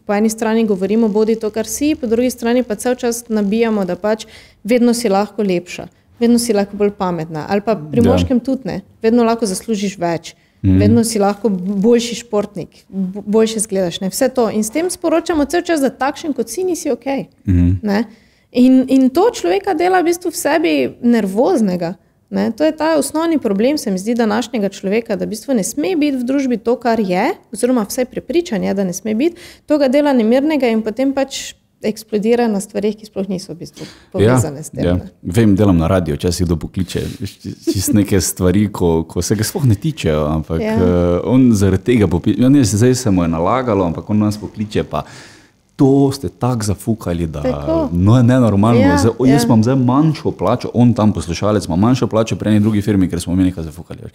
[0.06, 3.86] po eni strani govorimo, bodi to, kar si, po drugi strani pa cel čas nabijamo,
[3.86, 4.26] da pač
[4.64, 5.88] vedno si lahko lepša,
[6.20, 7.46] vedno si lahko bolj pametna.
[7.50, 8.12] Ali pa pri Ja.
[8.12, 10.80] moškem tudi ne, vedno lahko zaslužiš več, mm.
[10.80, 14.02] vedno si lahko boljši športnik, bo- boljše zgledaš.
[14.02, 14.10] Ne?
[14.10, 14.50] Vse to.
[14.50, 17.06] In s tem sporočamo cel čas, da takšen kot si nisi ok.
[17.46, 18.04] Mm.
[18.52, 21.96] In, in to človeka dela v bistvu v sebi nervoznega.
[22.30, 25.64] Ne, to je ta osnovni problem, se mi zdi, današnjega človeka, da v bistvu ne
[25.64, 29.78] sme biti v družbi to, kar je, oziroma vse prepričanje, da ne sme biti, to
[29.78, 31.54] ga dela nemirnega in potem pač
[31.84, 34.86] eksplodira na stvarih, ki sploh niso v bistvu povezane s tem.
[34.86, 34.96] ja.
[35.24, 37.04] Vem, delam na radio, včasih kdo pokliče.
[37.64, 40.26] Čist neke stvari, ko, ko se ga sploh ne tičejo.
[40.28, 40.72] Ampak Ja.
[40.72, 40.78] ja.
[40.78, 44.38] uh, on zaradi tega, popi- ja, ne, zdaj se mu je nalagalo, ampak on nas
[44.38, 44.84] pokliče.
[44.84, 45.04] Pa,
[45.78, 47.90] To ste tako zafukali, da Tako.
[47.92, 48.82] no, je nenormalno.
[48.82, 49.46] Ja, Zdaj, o, jaz ja.
[49.46, 53.22] imam zdaj manjšo plačo, on tam poslušalec ima manjšo plačo pri eni drugi firmi, ker
[53.22, 54.00] smo mi nekaj zafukali.
[54.02, 54.12] veš.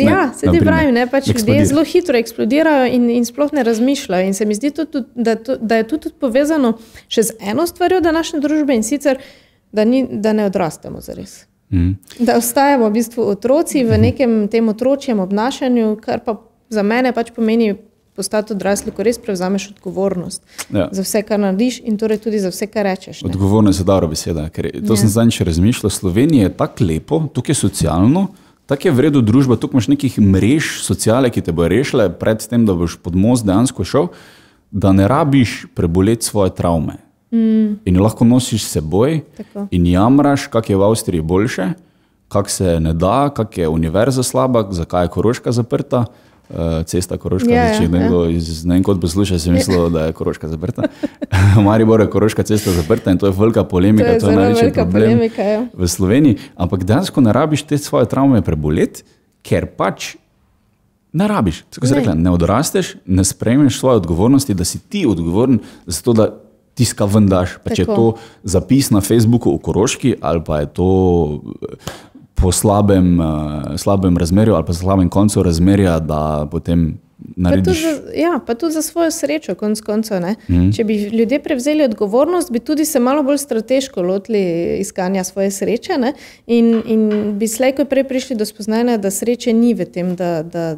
[0.00, 1.64] Ja, se ti pravim, ne, pač ljudje eksplodira.
[1.64, 4.26] zelo hitro eksplodirajo in, in sploh ne razmišljajo.
[4.26, 6.78] In se mi zdi, tudi, da, da je to tudi povezano
[7.08, 9.20] še z eno stvarjo današnje družbe in sicer,
[9.72, 11.44] da, ni, da ne odrastemo zares.
[11.70, 11.98] Mm.
[12.18, 17.30] Da ostajamo v bistvu otroci v nekem tem otročjem obnašanju, kar pa za mene pač
[17.36, 17.74] pomeni
[18.14, 20.88] postati odrasli, ko res prevzameš odgovornost Ja.
[20.92, 23.22] za vse, kar narediš in torej tudi za vse, kar rečeš.
[23.22, 23.28] ne.
[23.28, 24.48] Odgovornost je dobra beseda.
[24.48, 24.96] Ker to Ja.
[24.96, 25.90] sem zadnjič razmišljal.
[25.90, 28.26] Slovenija je tako lepo, tukaj je socialno,
[28.66, 32.64] tako je vredno družba, tukaj imaš nekih mrež sociale, ki te bo rešile pred tem,
[32.64, 34.06] da boš pod most dejansko šel,
[34.70, 36.96] da ne rabiš preboleti svoje travme.
[37.30, 37.80] Mm.
[37.84, 39.66] In lahko nosiš s seboj Tako.
[39.70, 41.72] in jamraš, kak je v Avstriji boljše,
[42.28, 46.04] kak se ne da, kak je univerza slaba, zakaj je Koroška zaprta.
[46.44, 49.86] Uh, cesta Koroška, Ja, ja, ja, če nekdo iz ne vem, kot posluša, si mislil,
[49.88, 50.90] da je Koroška zaprta.
[51.56, 54.36] V Mariboru je Koroška cesta zaprta in to je velika polemika, To je to je
[54.36, 55.62] največji problem polemika, ja.
[55.72, 56.36] v Sloveniji.
[56.60, 59.06] Ampak dejansko ne rabiš te svoje travme preboleti,
[59.40, 60.14] ker pač
[61.16, 61.64] ne rabiš.
[61.72, 66.12] Tako se rekla, ne odrasteš, ne sprejmeš svoje odgovornosti, da si ti odgovoren za to,
[66.12, 66.28] da
[66.74, 67.56] tiska ven daš.
[67.64, 68.06] Pa če je to
[68.42, 70.88] zapis na Facebooku v Koroški ali pa je to
[71.62, 71.92] eh,
[72.44, 77.82] po slabem, uh, slabem razmerju ali pa slabem koncu razmerja, da potem Pa narediš.
[77.82, 80.20] za, ja, pa tudi za svojo srečo, konc koncev.
[80.48, 80.72] Mm.
[80.76, 85.98] Če bi ljudje prevzeli odgovornost, bi tudi se malo bolj strateško lotili iskanja svoje sreče
[85.98, 86.12] ne?
[86.46, 90.76] in, in bi slejko prej prišli do spoznanja, da sreče ni v tem, da, da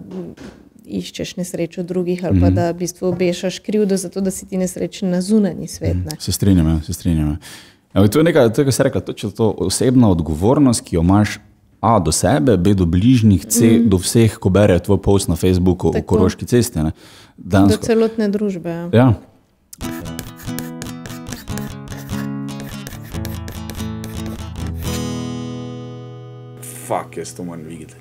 [0.87, 4.57] iščeš nesrečo drugih ali pa da v bistvu obešaš krivdo za to, da si ti
[4.57, 5.97] nesrečen na zunanji svet.
[6.05, 6.15] Ne?
[6.19, 7.29] Se strinjam, ja, se strinjam.
[7.29, 7.37] ja.
[7.97, 11.39] Ampak to je nekaj, to je, kar se točno to osebna odgovornost, ki jo imaš
[11.87, 13.89] A do sebe, B do bližnjih, C mm.
[13.93, 16.17] do vseh, ko berejo tvoj post na Facebooku o Tako.
[16.17, 16.83] Koroški cesti.
[16.83, 16.91] ne.
[17.37, 18.71] Do Dejansko- celotne družbe.
[18.71, 18.89] Ja.
[18.93, 19.09] Ja.
[26.87, 27.96] Fak, jaz to moram videti.